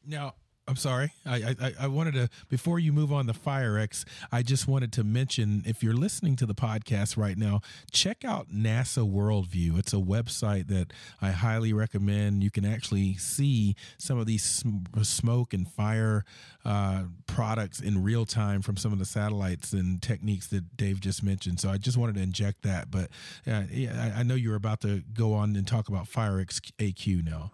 Now, 0.05 0.33
I'm 0.67 0.75
sorry. 0.75 1.13
I, 1.25 1.55
I, 1.61 1.73
I 1.81 1.87
wanted 1.87 2.15
to 2.15 2.29
before 2.49 2.77
you 2.77 2.91
move 2.91 3.13
on 3.13 3.25
the 3.25 3.33
FireX, 3.33 4.03
I 4.33 4.43
just 4.43 4.67
wanted 4.67 4.91
to 4.93 5.03
mention 5.03 5.63
if 5.65 5.81
you're 5.81 5.93
listening 5.93 6.35
to 6.37 6.45
the 6.45 6.53
podcast 6.53 7.15
right 7.15 7.37
now, 7.37 7.61
check 7.91 8.25
out 8.25 8.51
NASA 8.51 9.09
Worldview. 9.09 9.79
It's 9.79 9.93
a 9.93 9.97
website 9.97 10.67
that 10.67 10.91
I 11.21 11.31
highly 11.31 11.71
recommend. 11.71 12.43
You 12.43 12.51
can 12.51 12.65
actually 12.65 13.13
see 13.13 13.77
some 13.97 14.19
of 14.19 14.25
these 14.25 14.65
smoke 15.03 15.53
and 15.53 15.71
fire 15.71 16.25
uh, 16.65 17.03
products 17.27 17.79
in 17.79 18.03
real 18.03 18.25
time 18.25 18.61
from 18.61 18.75
some 18.75 18.91
of 18.91 18.99
the 18.99 19.05
satellites 19.05 19.71
and 19.71 20.01
techniques 20.01 20.47
that 20.47 20.75
Dave 20.75 20.99
just 20.99 21.23
mentioned. 21.23 21.61
So 21.61 21.69
I 21.69 21.77
just 21.77 21.97
wanted 21.97 22.15
to 22.15 22.21
inject 22.21 22.63
that. 22.63 22.91
But 22.91 23.09
uh, 23.47 23.63
I, 23.73 24.13
I 24.17 24.23
know 24.23 24.35
you're 24.35 24.55
about 24.55 24.81
to 24.81 25.01
go 25.13 25.33
on 25.33 25.55
and 25.55 25.65
talk 25.65 25.87
about 25.87 26.07
FireX 26.09 26.59
AQ 26.77 27.23
now. 27.23 27.51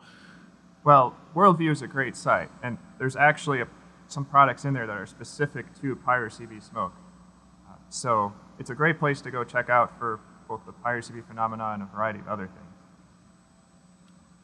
Well, 0.83 1.15
Worldview 1.33 1.71
is 1.71 1.81
a 1.81 1.87
great 1.87 2.13
site, 2.13 2.49
and 2.61 2.77
there's 2.99 3.15
actually 3.15 3.61
a, 3.61 3.67
some 4.07 4.25
products 4.25 4.65
in 4.65 4.73
there 4.73 4.85
that 4.85 4.97
are 4.97 5.05
specific 5.05 5.65
to 5.79 5.95
bee 5.95 6.59
smoke. 6.59 6.91
Uh, 7.69 7.75
so 7.87 8.33
it's 8.59 8.69
a 8.69 8.75
great 8.75 8.99
place 8.99 9.21
to 9.21 9.31
go 9.31 9.45
check 9.45 9.69
out 9.69 9.97
for 9.97 10.19
both 10.49 10.61
the 10.65 10.73
bee 10.73 11.21
phenomena 11.21 11.71
and 11.73 11.83
a 11.83 11.85
variety 11.85 12.19
of 12.19 12.27
other 12.27 12.47
things. 12.47 12.75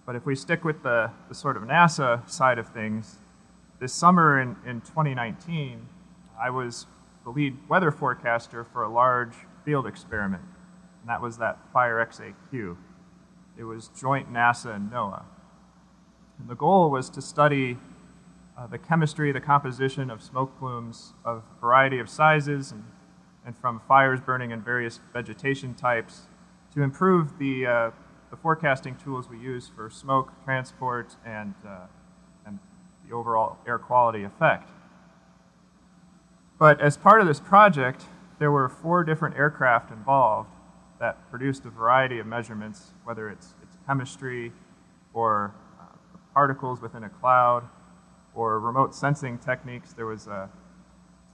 But 0.06 0.16
if 0.16 0.26
we 0.26 0.34
stick 0.34 0.64
with 0.64 0.82
the, 0.82 1.12
the 1.28 1.36
sort 1.36 1.58
of 1.58 1.64
NASA 1.64 2.28
side 2.30 2.58
of 2.58 2.70
things, 2.70 3.18
this 3.82 3.94
summer 3.94 4.40
in, 4.40 4.56
in 4.66 4.80
2019, 4.80 5.88
I 6.42 6.52
was 6.52 6.88
the 7.26 7.32
lead 7.32 7.58
weather 7.68 7.92
forecaster 7.92 8.64
for 8.64 8.84
a 8.84 8.90
large 8.90 9.34
field 9.66 9.86
experiment, 9.86 10.44
and 11.02 11.10
that 11.10 11.22
was 11.22 11.38
that 11.40 11.60
FireX-AQ. 11.74 12.78
It 13.58 13.64
was 13.66 13.90
joint 13.90 14.32
NASA 14.32 14.74
and 14.74 14.90
NOAA. 14.90 15.24
And 16.40 16.48
the 16.48 16.56
goal 16.56 16.90
was 16.90 17.10
to 17.12 17.22
study 17.22 17.78
uh, 18.58 18.68
the 18.68 18.78
chemistry, 18.78 19.32
the 19.32 19.42
composition 19.42 20.10
of 20.10 20.24
smoke 20.24 20.58
plumes 20.58 21.14
of 21.26 21.44
a 21.58 21.62
variety 21.62 22.00
of 22.00 22.10
sizes 22.10 22.72
and, 22.72 22.84
and 23.46 23.58
from 23.58 23.82
fires 23.88 24.22
burning 24.22 24.52
in 24.52 24.62
various 24.62 25.00
vegetation 25.14 25.74
types 25.74 26.28
to 26.74 26.82
improve 26.82 27.38
the, 27.40 27.66
uh, 27.66 27.92
the 28.30 28.38
forecasting 28.38 28.96
tools 28.96 29.30
we 29.30 29.38
use 29.38 29.70
for 29.74 29.90
smoke 29.90 30.32
transport 30.44 31.16
and, 31.26 31.56
uh, 31.68 31.88
and 32.46 32.60
the 33.08 33.14
overall 33.14 33.58
air 33.68 33.78
quality 33.78 34.24
effect. 34.24 34.70
But 36.58 36.80
as 36.82 36.98
part 36.98 37.22
of 37.22 37.28
this 37.28 37.40
project, 37.40 38.06
there 38.40 38.52
were 38.52 38.70
four 38.70 39.04
different 39.04 39.36
aircraft 39.36 39.92
involved 39.92 40.50
that 41.00 41.30
produced 41.30 41.66
a 41.66 41.70
variety 41.70 42.20
of 42.20 42.28
measurements, 42.28 42.92
whether 43.04 43.30
it's, 43.30 43.56
it's 43.64 43.78
chemistry 43.88 44.52
or 45.14 45.54
particles 46.40 46.80
within 46.80 47.04
a 47.04 47.10
cloud 47.10 47.68
or 48.34 48.62
remote 48.62 48.96
sensing 48.96 49.38
techniques. 49.38 49.92
There 49.92 50.06
was 50.06 50.26
uh, 50.26 50.48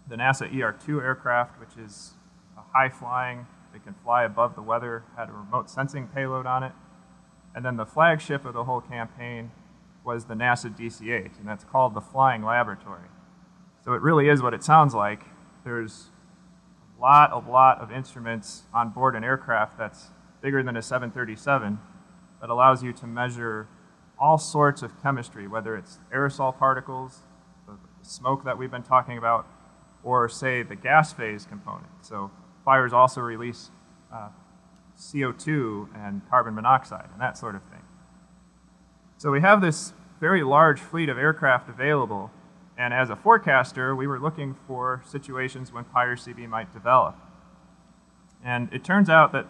the 0.09 0.15
NASA 0.15 0.47
ER-2 0.51 0.99
aircraft, 0.99 1.59
which 1.59 1.77
is 1.77 2.13
a 2.57 2.61
high 2.73 2.89
flying, 2.89 3.45
they 3.71 3.77
can 3.77 3.93
fly 3.93 4.23
above 4.23 4.55
the 4.55 4.63
weather, 4.63 5.03
had 5.15 5.29
a 5.29 5.31
remote 5.31 5.69
sensing 5.69 6.07
payload 6.07 6.47
on 6.47 6.63
it. 6.63 6.71
And 7.53 7.63
then 7.63 7.77
the 7.77 7.85
flagship 7.85 8.45
of 8.45 8.55
the 8.55 8.63
whole 8.63 8.81
campaign 8.81 9.51
was 10.03 10.25
the 10.25 10.33
NASA 10.33 10.75
DC-8, 10.75 11.37
and 11.37 11.47
that's 11.47 11.63
called 11.63 11.93
the 11.93 12.01
Flying 12.01 12.43
Laboratory. 12.43 13.09
So 13.83 13.93
it 13.93 14.01
really 14.01 14.27
is 14.27 14.41
what 14.41 14.55
it 14.55 14.63
sounds 14.63 14.95
like. 14.95 15.21
There's 15.63 16.07
a 16.97 16.99
lot, 16.99 17.31
a 17.31 17.37
lot 17.37 17.79
of 17.79 17.91
instruments 17.91 18.63
on 18.73 18.89
board 18.89 19.15
an 19.15 19.23
aircraft 19.23 19.77
that's 19.77 20.07
bigger 20.41 20.63
than 20.63 20.75
a 20.75 20.81
737 20.81 21.77
that 22.41 22.49
allows 22.49 22.81
you 22.81 22.91
to 22.93 23.05
measure 23.05 23.67
all 24.19 24.37
sorts 24.37 24.81
of 24.81 25.01
chemistry, 25.01 25.47
whether 25.47 25.75
it's 25.75 25.99
aerosol 26.13 26.57
particles, 26.57 27.19
the 27.67 27.77
smoke 28.01 28.43
that 28.45 28.57
we've 28.57 28.71
been 28.71 28.83
talking 28.83 29.17
about, 29.17 29.47
or 30.03 30.29
say 30.29 30.63
the 30.63 30.75
gas 30.75 31.11
phase 31.11 31.45
component. 31.45 31.89
So 32.01 32.31
fires 32.63 32.93
also 32.93 33.21
release 33.21 33.71
uh, 34.13 34.29
CO2 34.97 35.89
and 35.95 36.21
carbon 36.29 36.55
monoxide 36.55 37.09
and 37.11 37.21
that 37.21 37.37
sort 37.37 37.55
of 37.55 37.63
thing. 37.63 37.81
So 39.17 39.31
we 39.31 39.41
have 39.41 39.61
this 39.61 39.93
very 40.19 40.43
large 40.43 40.79
fleet 40.79 41.09
of 41.09 41.17
aircraft 41.17 41.69
available, 41.69 42.31
and 42.77 42.93
as 42.93 43.09
a 43.09 43.15
forecaster, 43.15 43.95
we 43.95 44.07
were 44.07 44.19
looking 44.19 44.55
for 44.67 45.01
situations 45.07 45.71
when 45.71 45.83
pyro-CB 45.85 46.47
might 46.47 46.73
develop. 46.73 47.17
And 48.43 48.71
it 48.71 48.83
turns 48.83 49.09
out 49.09 49.31
that 49.31 49.47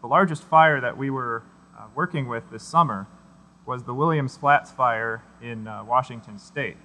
the 0.00 0.08
largest 0.08 0.42
fire 0.42 0.80
that 0.80 0.96
we 0.96 1.10
were 1.10 1.44
uh, 1.78 1.84
working 1.94 2.26
with 2.28 2.50
this 2.50 2.62
summer 2.62 3.06
was 3.66 3.84
the 3.84 3.94
Williams 3.94 4.36
Flats 4.36 4.70
fire 4.70 5.22
in 5.40 5.66
uh, 5.66 5.84
Washington 5.84 6.38
state. 6.38 6.76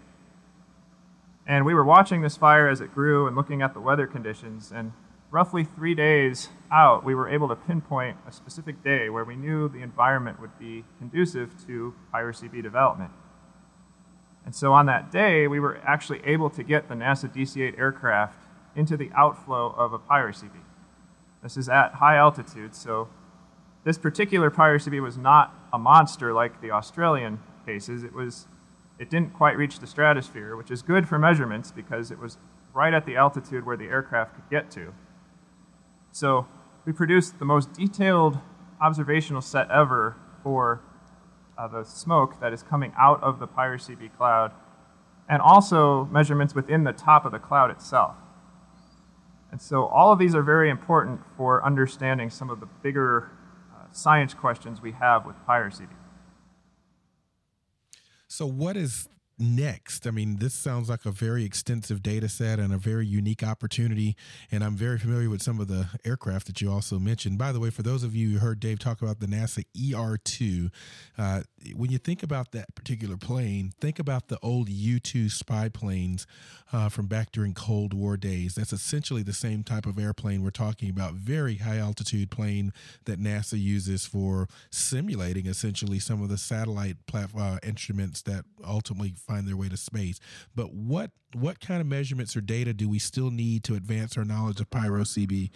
And 1.45 1.65
we 1.65 1.73
were 1.73 1.83
watching 1.83 2.21
this 2.21 2.37
fire 2.37 2.69
as 2.69 2.79
it 2.79 2.93
grew 2.93 3.27
and 3.27 3.35
looking 3.35 3.61
at 3.61 3.73
the 3.73 3.79
weather 3.79 4.07
conditions. 4.07 4.71
And 4.71 4.93
roughly 5.31 5.63
three 5.63 5.95
days 5.95 6.49
out, 6.71 7.03
we 7.03 7.15
were 7.15 7.27
able 7.27 7.47
to 7.49 7.55
pinpoint 7.55 8.17
a 8.27 8.31
specific 8.31 8.83
day 8.83 9.09
where 9.09 9.25
we 9.25 9.35
knew 9.35 9.67
the 9.67 9.81
environment 9.81 10.39
would 10.39 10.57
be 10.59 10.85
conducive 10.99 11.55
to 11.65 11.93
pyro-CB 12.11 12.61
development. 12.61 13.11
And 14.45 14.55
so 14.55 14.73
on 14.73 14.85
that 14.85 15.11
day, 15.11 15.47
we 15.47 15.59
were 15.59 15.77
actually 15.83 16.21
able 16.23 16.49
to 16.51 16.63
get 16.63 16.87
the 16.87 16.95
NASA 16.95 17.33
DC-8 17.33 17.77
aircraft 17.77 18.39
into 18.75 18.95
the 18.95 19.11
outflow 19.15 19.73
of 19.77 19.91
a 19.91 19.99
pyro-CB. 19.99 20.51
This 21.43 21.57
is 21.57 21.67
at 21.69 21.95
high 21.95 22.17
altitude, 22.17 22.75
so 22.75 23.09
this 23.89 23.97
particular 23.97 24.51
pyro-CB 24.51 25.01
was 25.01 25.17
not 25.17 25.51
a 25.73 25.79
monster 25.79 26.31
like 26.31 26.61
the 26.61 26.69
Australian 26.69 27.39
cases. 27.65 28.03
It 28.03 28.13
was, 28.13 28.47
it 28.99 29.09
didn't 29.09 29.33
quite 29.33 29.57
reach 29.57 29.79
the 29.79 29.87
stratosphere, 29.87 30.55
which 30.55 30.69
is 30.69 30.83
good 30.83 31.07
for 31.07 31.17
measurements 31.17 31.71
because 31.71 32.11
it 32.11 32.19
was 32.19 32.37
right 32.71 32.93
at 32.93 33.07
the 33.07 33.15
altitude 33.15 33.65
where 33.65 33.75
the 33.75 33.85
aircraft 33.85 34.35
could 34.35 34.47
get 34.51 34.69
to. 34.69 34.93
So 36.11 36.45
we 36.85 36.93
produced 36.93 37.39
the 37.39 37.45
most 37.45 37.73
detailed 37.73 38.37
observational 38.79 39.41
set 39.41 39.71
ever 39.71 40.15
for 40.43 40.81
uh, 41.57 41.67
the 41.67 41.83
smoke 41.83 42.39
that 42.41 42.53
is 42.53 42.61
coming 42.61 42.93
out 42.95 43.23
of 43.23 43.39
the 43.39 43.47
pyro-CB 43.47 44.15
cloud, 44.15 44.51
and 45.27 45.41
also 45.41 46.05
measurements 46.11 46.53
within 46.53 46.83
the 46.83 46.93
top 46.93 47.25
of 47.25 47.31
the 47.31 47.39
cloud 47.39 47.71
itself. 47.71 48.15
And 49.51 49.59
so 49.59 49.87
all 49.87 50.13
of 50.13 50.19
these 50.19 50.35
are 50.35 50.43
very 50.43 50.69
important 50.69 51.21
for 51.35 51.65
understanding 51.65 52.29
some 52.29 52.51
of 52.51 52.59
the 52.59 52.67
bigger 52.83 53.31
science 53.91 54.33
questions 54.33 54.81
we 54.81 54.91
have 54.93 55.25
with 55.25 55.35
pyro-CB. 55.45 55.89
So, 58.27 58.45
what 58.45 58.77
is 58.77 59.09
next? 59.39 60.05
I 60.05 60.11
mean, 60.11 60.37
this 60.37 60.53
sounds 60.53 60.89
like 60.89 61.05
a 61.05 61.11
very 61.11 61.45
extensive 61.45 62.03
data 62.03 62.29
set 62.29 62.59
and 62.59 62.73
a 62.73 62.77
very 62.77 63.07
unique 63.07 63.43
opportunity. 63.43 64.15
And 64.51 64.63
I'm 64.63 64.75
very 64.75 64.99
familiar 64.99 65.29
with 65.29 65.41
some 65.41 65.59
of 65.59 65.67
the 65.67 65.87
aircraft 66.05 66.47
that 66.47 66.61
you 66.61 66.71
also 66.71 66.99
mentioned. 66.99 67.37
By 67.37 67.51
the 67.51 67.59
way, 67.59 67.69
for 67.69 67.81
those 67.81 68.03
of 68.03 68.15
you 68.15 68.31
who 68.31 68.39
heard 68.39 68.59
Dave 68.59 68.79
talk 68.79 69.01
about 69.01 69.19
the 69.19 69.27
NASA 69.27 69.63
ER 69.75 70.17
2, 70.17 70.69
uh, 71.17 71.41
when 71.75 71.91
you 71.91 71.97
think 71.97 72.23
about 72.23 72.51
that 72.51 72.75
particular 72.75 73.17
plane, 73.17 73.71
think 73.79 73.99
about 73.99 74.27
the 74.27 74.37
old 74.41 74.69
U 74.69 74.99
2 74.99 75.29
spy 75.29 75.69
planes 75.69 76.27
uh, 76.71 76.89
from 76.89 77.07
back 77.07 77.31
during 77.31 77.53
Cold 77.53 77.93
War 77.93 78.17
days. 78.17 78.55
That's 78.55 78.73
essentially 78.73 79.23
the 79.23 79.33
same 79.33 79.63
type 79.63 79.85
of 79.85 79.97
airplane 79.97 80.43
we're 80.43 80.51
talking 80.51 80.89
about. 80.89 81.13
Very 81.13 81.55
high 81.55 81.77
altitude 81.77 82.29
plane 82.29 82.73
that 83.05 83.19
NASA 83.19 83.59
uses 83.59 84.05
for 84.05 84.47
simulating 84.69 85.47
essentially 85.47 85.99
some 85.99 86.21
of 86.21 86.29
the 86.29 86.37
satellite 86.37 86.97
uh, 87.13 87.57
instruments 87.63 88.21
that 88.23 88.45
ultimately 88.65 89.13
find 89.29 89.47
their 89.47 89.55
way 89.55 89.69
to 89.69 89.77
space. 89.77 90.19
But 90.55 90.73
what 90.73 91.11
what 91.33 91.59
kind 91.59 91.79
of 91.79 91.87
measurements 91.87 92.35
or 92.35 92.41
data 92.41 92.73
do 92.73 92.89
we 92.89 92.97
still 92.97 93.29
need 93.29 93.63
to 93.65 93.75
advance 93.75 94.17
our 94.17 94.25
knowledge 94.25 94.59
of 94.59 94.69
pyro-CB? 94.71 95.51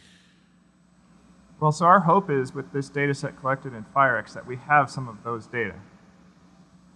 Well, 1.60 1.72
so 1.72 1.86
our 1.86 2.02
hope 2.02 2.30
is 2.30 2.54
with 2.54 2.72
this 2.74 2.90
data 2.90 3.14
set 3.14 3.40
collected 3.40 3.74
in 3.74 3.86
FIREX 3.96 4.34
that 4.34 4.46
we 4.46 4.58
have 4.58 4.92
some 4.92 5.08
of 5.08 5.24
those 5.24 5.48
data. 5.48 5.76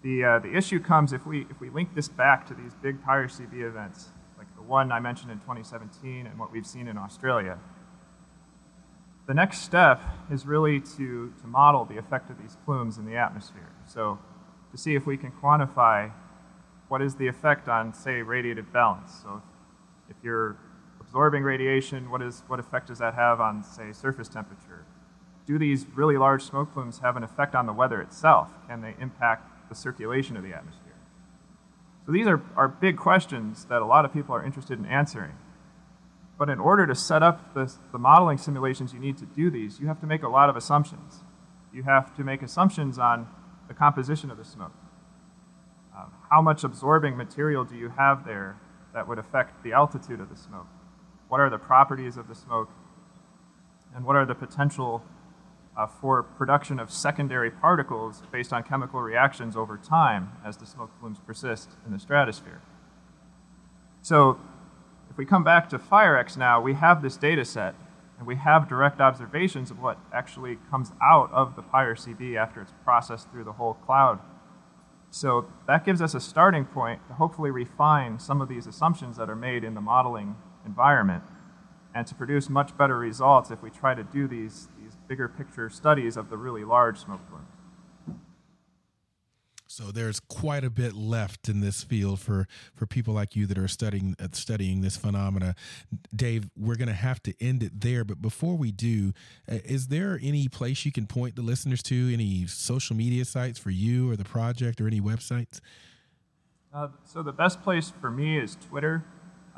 The, 0.03 0.23
uh, 0.23 0.39
the 0.39 0.55
issue 0.55 0.79
comes 0.79 1.13
if 1.13 1.25
we, 1.25 1.47
if 1.49 1.59
we 1.59 1.69
link 1.69 1.95
this 1.95 2.07
back 2.07 2.45
to 2.47 2.53
these 2.53 2.73
big 2.83 3.01
pyro-CB 3.03 3.61
events, 3.61 4.09
like 4.37 4.53
the 4.55 4.61
one 4.61 4.91
I 4.91 4.99
mentioned 4.99 5.31
in 5.31 5.39
2017 5.39 6.27
and 6.27 6.37
what 6.37 6.51
we've 6.51 6.67
seen 6.67 6.87
in 6.87 6.97
Australia. 6.97 7.57
The 9.25 9.33
next 9.33 9.61
step 9.61 10.01
is 10.31 10.45
really 10.45 10.79
to, 10.81 11.33
to 11.41 11.47
model 11.47 11.85
the 11.85 11.97
effect 11.97 12.29
of 12.29 12.37
these 12.37 12.57
plumes 12.63 12.97
in 12.97 13.05
the 13.05 13.15
atmosphere. 13.15 13.71
So 13.85 14.19
to 14.71 14.77
see 14.77 14.95
if 14.95 15.07
we 15.07 15.17
can 15.17 15.31
quantify 15.31 16.11
what 16.87 17.01
is 17.01 17.15
the 17.15 17.27
effect 17.27 17.67
on, 17.67 17.93
say, 17.93 18.21
radiative 18.21 18.71
balance. 18.71 19.11
So 19.23 19.41
if 20.09 20.15
you're 20.23 20.57
absorbing 20.99 21.43
radiation, 21.43 22.09
what, 22.09 22.21
is, 22.21 22.43
what 22.47 22.59
effect 22.59 22.87
does 22.87 22.99
that 22.99 23.13
have 23.13 23.41
on, 23.41 23.63
say, 23.63 23.91
surface 23.91 24.27
temperature? 24.27 24.85
Do 25.45 25.57
these 25.57 25.85
really 25.95 26.17
large 26.17 26.43
smoke 26.43 26.73
plumes 26.73 26.99
have 26.99 27.15
an 27.15 27.23
effect 27.23 27.55
on 27.55 27.65
the 27.65 27.73
weather 27.73 28.01
itself? 28.01 28.51
Can 28.67 28.81
they 28.81 28.95
impact 28.99 29.69
the 29.69 29.75
circulation 29.75 30.37
of 30.37 30.43
the 30.43 30.53
atmosphere? 30.53 30.83
So 32.05 32.11
these 32.11 32.27
are, 32.27 32.41
are 32.55 32.67
big 32.67 32.97
questions 32.97 33.65
that 33.65 33.81
a 33.81 33.85
lot 33.85 34.05
of 34.05 34.13
people 34.13 34.33
are 34.33 34.43
interested 34.43 34.79
in 34.79 34.85
answering. 34.85 35.33
But 36.37 36.49
in 36.49 36.59
order 36.59 36.85
to 36.85 36.95
set 36.95 37.23
up 37.23 37.53
the, 37.53 37.73
the 37.91 37.97
modeling 37.97 38.37
simulations 38.37 38.93
you 38.93 38.99
need 38.99 39.17
to 39.17 39.25
do 39.25 39.49
these, 39.49 39.79
you 39.79 39.87
have 39.87 39.99
to 40.01 40.05
make 40.05 40.23
a 40.23 40.29
lot 40.29 40.49
of 40.49 40.55
assumptions. 40.55 41.23
You 41.73 41.83
have 41.83 42.15
to 42.15 42.23
make 42.23 42.41
assumptions 42.41 42.97
on 42.97 43.27
the 43.67 43.73
composition 43.73 44.31
of 44.31 44.37
the 44.37 44.45
smoke. 44.45 44.71
Um, 45.97 46.11
how 46.29 46.41
much 46.41 46.63
absorbing 46.63 47.17
material 47.17 47.63
do 47.63 47.75
you 47.75 47.89
have 47.89 48.25
there 48.25 48.57
that 48.93 49.07
would 49.07 49.17
affect 49.17 49.63
the 49.63 49.73
altitude 49.73 50.19
of 50.19 50.29
the 50.29 50.35
smoke? 50.35 50.67
What 51.27 51.39
are 51.39 51.49
the 51.49 51.57
properties 51.57 52.17
of 52.17 52.27
the 52.27 52.35
smoke? 52.35 52.69
And 53.95 54.05
what 54.05 54.15
are 54.15 54.25
the 54.25 54.35
potential 54.35 55.03
uh, 55.75 55.87
for 55.87 56.21
production 56.21 56.79
of 56.79 56.91
secondary 56.91 57.49
particles 57.49 58.21
based 58.31 58.53
on 58.53 58.63
chemical 58.63 59.01
reactions 59.01 59.55
over 59.55 59.77
time 59.77 60.33
as 60.45 60.57
the 60.57 60.65
smoke 60.67 60.91
plumes 60.99 61.17
persist 61.25 61.71
in 61.85 61.91
the 61.91 61.99
stratosphere? 61.99 62.61
So 64.03 64.39
if 65.09 65.17
we 65.17 65.25
come 65.25 65.43
back 65.43 65.67
to 65.69 65.79
FIREX 65.79 66.37
now, 66.37 66.61
we 66.61 66.75
have 66.75 67.01
this 67.01 67.17
data 67.17 67.43
set 67.43 67.73
and 68.19 68.27
we 68.27 68.35
have 68.35 68.69
direct 68.69 69.01
observations 69.01 69.71
of 69.71 69.81
what 69.81 69.97
actually 70.13 70.59
comes 70.69 70.91
out 71.01 71.31
of 71.31 71.55
the 71.55 71.63
pyro-CB 71.63 72.35
after 72.35 72.61
it's 72.61 72.73
processed 72.83 73.31
through 73.31 73.45
the 73.45 73.53
whole 73.53 73.73
cloud 73.73 74.19
so 75.09 75.47
that 75.67 75.85
gives 75.85 76.01
us 76.01 76.13
a 76.13 76.19
starting 76.19 76.65
point 76.65 77.05
to 77.07 77.13
hopefully 77.13 77.49
refine 77.49 78.19
some 78.19 78.41
of 78.41 78.49
these 78.49 78.67
assumptions 78.67 79.17
that 79.17 79.29
are 79.29 79.35
made 79.35 79.63
in 79.63 79.73
the 79.73 79.81
modeling 79.81 80.35
environment 80.65 81.23
and 81.95 82.05
to 82.07 82.13
produce 82.13 82.49
much 82.49 82.77
better 82.77 82.97
results 82.97 83.49
if 83.49 83.61
we 83.63 83.69
try 83.69 83.95
to 83.95 84.03
do 84.03 84.27
these, 84.27 84.67
these 84.79 84.95
bigger 85.07 85.27
picture 85.27 85.69
studies 85.69 86.17
of 86.17 86.29
the 86.29 86.37
really 86.37 86.63
large 86.63 86.99
smoke 86.99 87.21
plumes. 87.29 87.56
So 89.77 89.91
there's 89.91 90.19
quite 90.19 90.63
a 90.63 90.71
bit 90.71 90.95
left 90.95 91.47
in 91.47 91.59
this 91.59 91.83
field 91.83 92.19
for 92.19 92.47
for 92.73 92.87
people 92.87 93.13
like 93.13 93.35
you 93.35 93.45
that 93.45 93.59
are 93.59 93.67
studying 93.67 94.15
uh, 94.19 94.29
studying 94.31 94.81
this 94.81 94.97
phenomena. 94.97 95.53
Dave, 96.15 96.49
we're 96.57 96.77
going 96.77 96.87
to 96.87 96.95
have 96.95 97.21
to 97.23 97.33
end 97.39 97.61
it 97.61 97.79
there, 97.79 98.03
but 98.03 98.19
before 98.19 98.57
we 98.57 98.71
do, 98.71 99.13
uh, 99.47 99.59
is 99.63 99.89
there 99.89 100.19
any 100.19 100.47
place 100.47 100.83
you 100.83 100.91
can 100.91 101.05
point 101.05 101.35
the 101.35 101.43
listeners 101.43 101.83
to, 101.83 102.09
any 102.11 102.47
social 102.47 102.95
media 102.95 103.23
sites 103.23 103.59
for 103.59 103.69
you 103.69 104.09
or 104.09 104.15
the 104.15 104.23
project 104.23 104.81
or 104.81 104.87
any 104.87 104.99
websites? 104.99 105.59
Uh, 106.73 106.87
so 107.03 107.21
the 107.21 107.31
best 107.31 107.61
place 107.61 107.93
for 108.01 108.09
me 108.09 108.39
is 108.39 108.57
Twitter. 108.69 109.05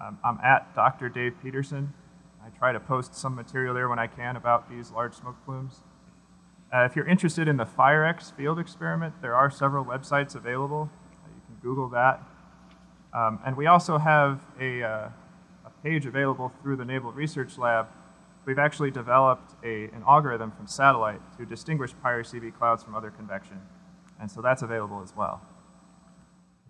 Um, 0.02 0.18
I'm 0.26 0.38
at 0.44 0.76
Dr. 0.76 1.08
Dave 1.08 1.36
Peterson. 1.42 1.94
I 2.46 2.50
try 2.58 2.74
to 2.74 2.80
post 2.82 3.16
some 3.16 3.36
material 3.36 3.74
there 3.74 3.88
when 3.88 4.00
I 4.00 4.08
can 4.08 4.36
about 4.36 4.70
these 4.70 4.92
large 4.92 5.14
smoke 5.14 5.38
plumes. 5.46 5.80
Uh, 6.72 6.84
if 6.84 6.96
you're 6.96 7.08
interested 7.08 7.48
in 7.48 7.58
the 7.58 7.66
FIREX 7.66 8.32
field 8.36 8.60
experiment, 8.60 9.16
there 9.24 9.36
are 9.36 9.50
several 9.50 9.84
websites 9.84 10.36
available. 10.36 10.90
Uh, 11.24 11.30
you 11.36 11.42
can 11.48 11.56
Google 11.64 11.90
that. 11.90 12.22
Um, 13.12 13.40
and 13.44 13.58
we 13.58 13.66
also 13.66 13.98
have 13.98 14.46
a, 14.60 14.84
uh, 14.84 15.10
a, 15.66 15.70
page 15.84 16.06
available 16.06 16.52
through 16.62 16.76
the 16.76 16.86
Naval 16.86 17.12
Research 17.12 17.58
Lab, 17.58 17.88
we've 18.46 18.60
actually 18.60 18.92
developed 18.92 19.56
a, 19.64 19.86
an 19.86 20.04
algorithm 20.08 20.52
from 20.52 20.68
satellite 20.68 21.22
to 21.38 21.46
distinguish 21.46 21.92
pyro-CB 22.04 22.56
clouds 22.56 22.84
from 22.84 22.94
other 22.94 23.10
convection. 23.10 23.60
And 24.20 24.30
so 24.30 24.42
that's 24.42 24.62
available 24.62 25.02
as 25.02 25.16
well. 25.16 25.42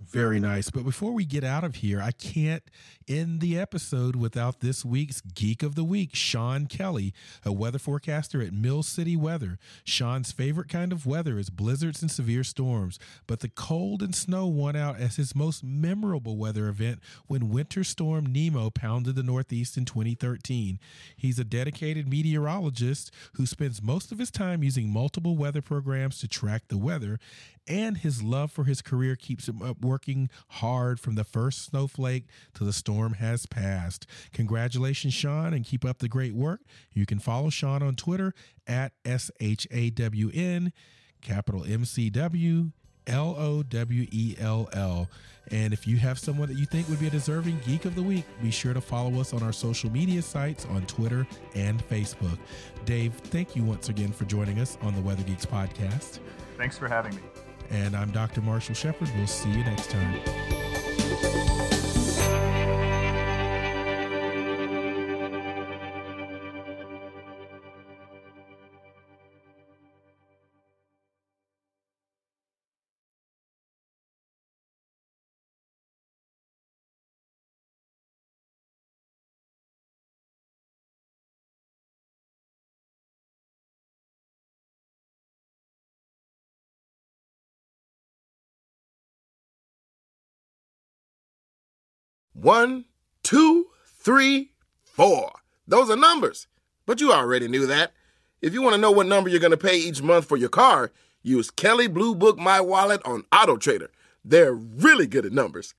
Very 0.07 0.39
nice. 0.39 0.69
But 0.69 0.85
before 0.85 1.11
we 1.11 1.25
get 1.25 1.43
out 1.43 1.63
of 1.63 1.75
here, 1.75 2.01
I 2.01 2.11
can't 2.11 2.63
end 3.07 3.41
the 3.41 3.59
episode 3.59 4.15
without 4.15 4.61
this 4.61 4.85
week's 4.85 5.19
Geek 5.19 5.61
of 5.61 5.75
the 5.75 5.83
Week, 5.83 6.15
Shawn 6.15 6.67
Kelly, 6.67 7.13
a 7.43 7.51
weather 7.51 7.79
forecaster 7.79 8.41
at 8.41 8.53
Mill 8.53 8.81
City 8.81 9.17
Weather. 9.17 9.57
Shawn's 9.83 10.31
favorite 10.31 10.69
kind 10.69 10.93
of 10.93 11.05
weather 11.05 11.37
is 11.37 11.49
blizzards 11.49 12.01
and 12.01 12.09
severe 12.09 12.43
storms, 12.43 12.97
but 13.27 13.41
the 13.41 13.49
cold 13.49 14.01
and 14.01 14.15
snow 14.15 14.47
won 14.47 14.75
out 14.75 14.99
as 14.99 15.17
his 15.17 15.35
most 15.35 15.63
memorable 15.63 16.37
weather 16.37 16.69
event 16.69 16.99
when 17.27 17.49
Winter 17.49 17.83
Storm 17.83 18.25
Nemo 18.25 18.69
pounded 18.69 19.15
the 19.15 19.23
Northeast 19.23 19.75
in 19.75 19.85
2013. 19.85 20.79
He's 21.17 21.39
a 21.39 21.43
dedicated 21.43 22.07
meteorologist 22.07 23.11
who 23.33 23.45
spends 23.45 23.81
most 23.81 24.11
of 24.11 24.19
his 24.19 24.31
time 24.31 24.63
using 24.63 24.89
multiple 24.89 25.35
weather 25.35 25.61
programs 25.61 26.19
to 26.19 26.27
track 26.27 26.63
the 26.69 26.77
weather, 26.77 27.19
and 27.69 27.97
his 27.97 28.21
love 28.23 28.51
for 28.51 28.65
his 28.65 28.81
career 28.81 29.15
keeps 29.15 29.47
him 29.47 29.61
up 29.61 29.79
working 29.81 30.29
hard 30.49 30.99
from 30.99 31.15
the 31.15 31.23
first 31.23 31.63
snowflake 31.65 32.25
to 32.55 32.63
the 32.63 32.73
storm 32.73 33.13
has 33.13 33.45
passed. 33.45 34.07
Congratulations, 34.33 35.13
Shawn, 35.13 35.53
and 35.53 35.63
keep 35.63 35.85
up 35.85 35.99
the 35.99 36.09
great 36.09 36.33
work. 36.33 36.61
You 36.91 37.05
can 37.05 37.19
follow 37.19 37.49
Shawn 37.49 37.83
on 37.83 37.95
Twitter 37.95 38.33
at 38.67 38.93
S 39.05 39.31
H 39.39 39.67
A 39.71 39.91
W 39.91 40.31
N, 40.33 40.73
capital 41.21 41.63
M 41.63 41.85
C 41.85 42.09
W. 42.09 42.71
L 43.07 43.35
O 43.39 43.63
W 43.63 44.07
E 44.11 44.35
L 44.39 44.69
L. 44.73 45.09
And 45.51 45.73
if 45.73 45.87
you 45.87 45.97
have 45.97 46.19
someone 46.19 46.47
that 46.47 46.59
you 46.59 46.65
think 46.65 46.87
would 46.89 46.99
be 46.99 47.07
a 47.07 47.09
deserving 47.09 47.59
Geek 47.65 47.85
of 47.85 47.95
the 47.95 48.03
Week, 48.03 48.23
be 48.41 48.51
sure 48.51 48.73
to 48.73 48.81
follow 48.81 49.19
us 49.19 49.33
on 49.33 49.41
our 49.41 49.51
social 49.51 49.89
media 49.89 50.21
sites 50.21 50.65
on 50.65 50.85
Twitter 50.85 51.25
and 51.55 51.83
Facebook. 51.89 52.37
Dave, 52.85 53.13
thank 53.15 53.55
you 53.55 53.63
once 53.63 53.89
again 53.89 54.11
for 54.11 54.25
joining 54.25 54.59
us 54.59 54.77
on 54.81 54.93
the 54.93 55.01
Weather 55.01 55.23
Geeks 55.23 55.45
podcast. 55.45 56.19
Thanks 56.55 56.77
for 56.77 56.87
having 56.87 57.15
me. 57.15 57.21
And 57.69 57.95
I'm 57.95 58.11
Dr. 58.11 58.41
Marshall 58.41 58.75
Shepard. 58.75 59.09
We'll 59.15 59.27
see 59.27 59.49
you 59.49 59.63
next 59.63 59.91
time. 59.91 60.68
One, 92.41 92.85
two, 93.21 93.67
three, 93.85 94.51
four. 94.83 95.31
Those 95.67 95.89
are 95.89 95.97
numbers. 95.97 96.47
But 96.85 97.01
you 97.01 97.11
already 97.11 97.49
knew 97.49 97.65
that. 97.65 97.91
If 98.41 98.53
you 98.53 98.61
want 98.61 98.75
to 98.75 98.81
know 98.81 98.91
what 98.91 99.07
number 99.07 99.29
you're 99.29 99.41
going 99.41 99.51
to 99.51 99.57
pay 99.57 99.75
each 99.77 100.01
month 100.01 100.25
for 100.25 100.37
your 100.37 100.47
car, 100.47 100.91
use 101.21 101.51
Kelley 101.51 101.87
Blue 101.87 102.15
Book 102.15 102.37
My 102.37 102.61
Wallet 102.61 103.01
on 103.03 103.25
Auto 103.33 103.57
Trader. 103.57 103.91
They're 104.23 104.53
really 104.53 105.05
good 105.05 105.25
at 105.25 105.33
numbers. 105.33 105.75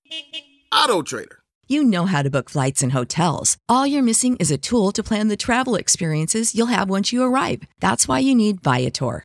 Auto 0.71 1.01
Trader. 1.01 1.39
You 1.67 1.83
know 1.83 2.05
how 2.05 2.21
to 2.23 2.31
book 2.31 2.51
flights 2.51 2.83
and 2.83 2.93
hotels. 2.93 3.57
All 3.67 3.87
you're 3.87 4.03
missing 4.03 4.37
is 4.37 4.51
a 4.51 4.59
tool 4.59 4.93
to 4.93 5.03
plan 5.03 5.29
the 5.29 5.37
travel 5.39 5.77
experiences 5.77 6.55
you'll 6.55 6.67
have 6.67 6.91
once 6.91 7.11
you 7.11 7.23
arrive. 7.23 7.63
That's 7.81 8.07
why 8.07 8.19
you 8.19 8.35
need 8.35 8.61
Viator. 8.63 9.25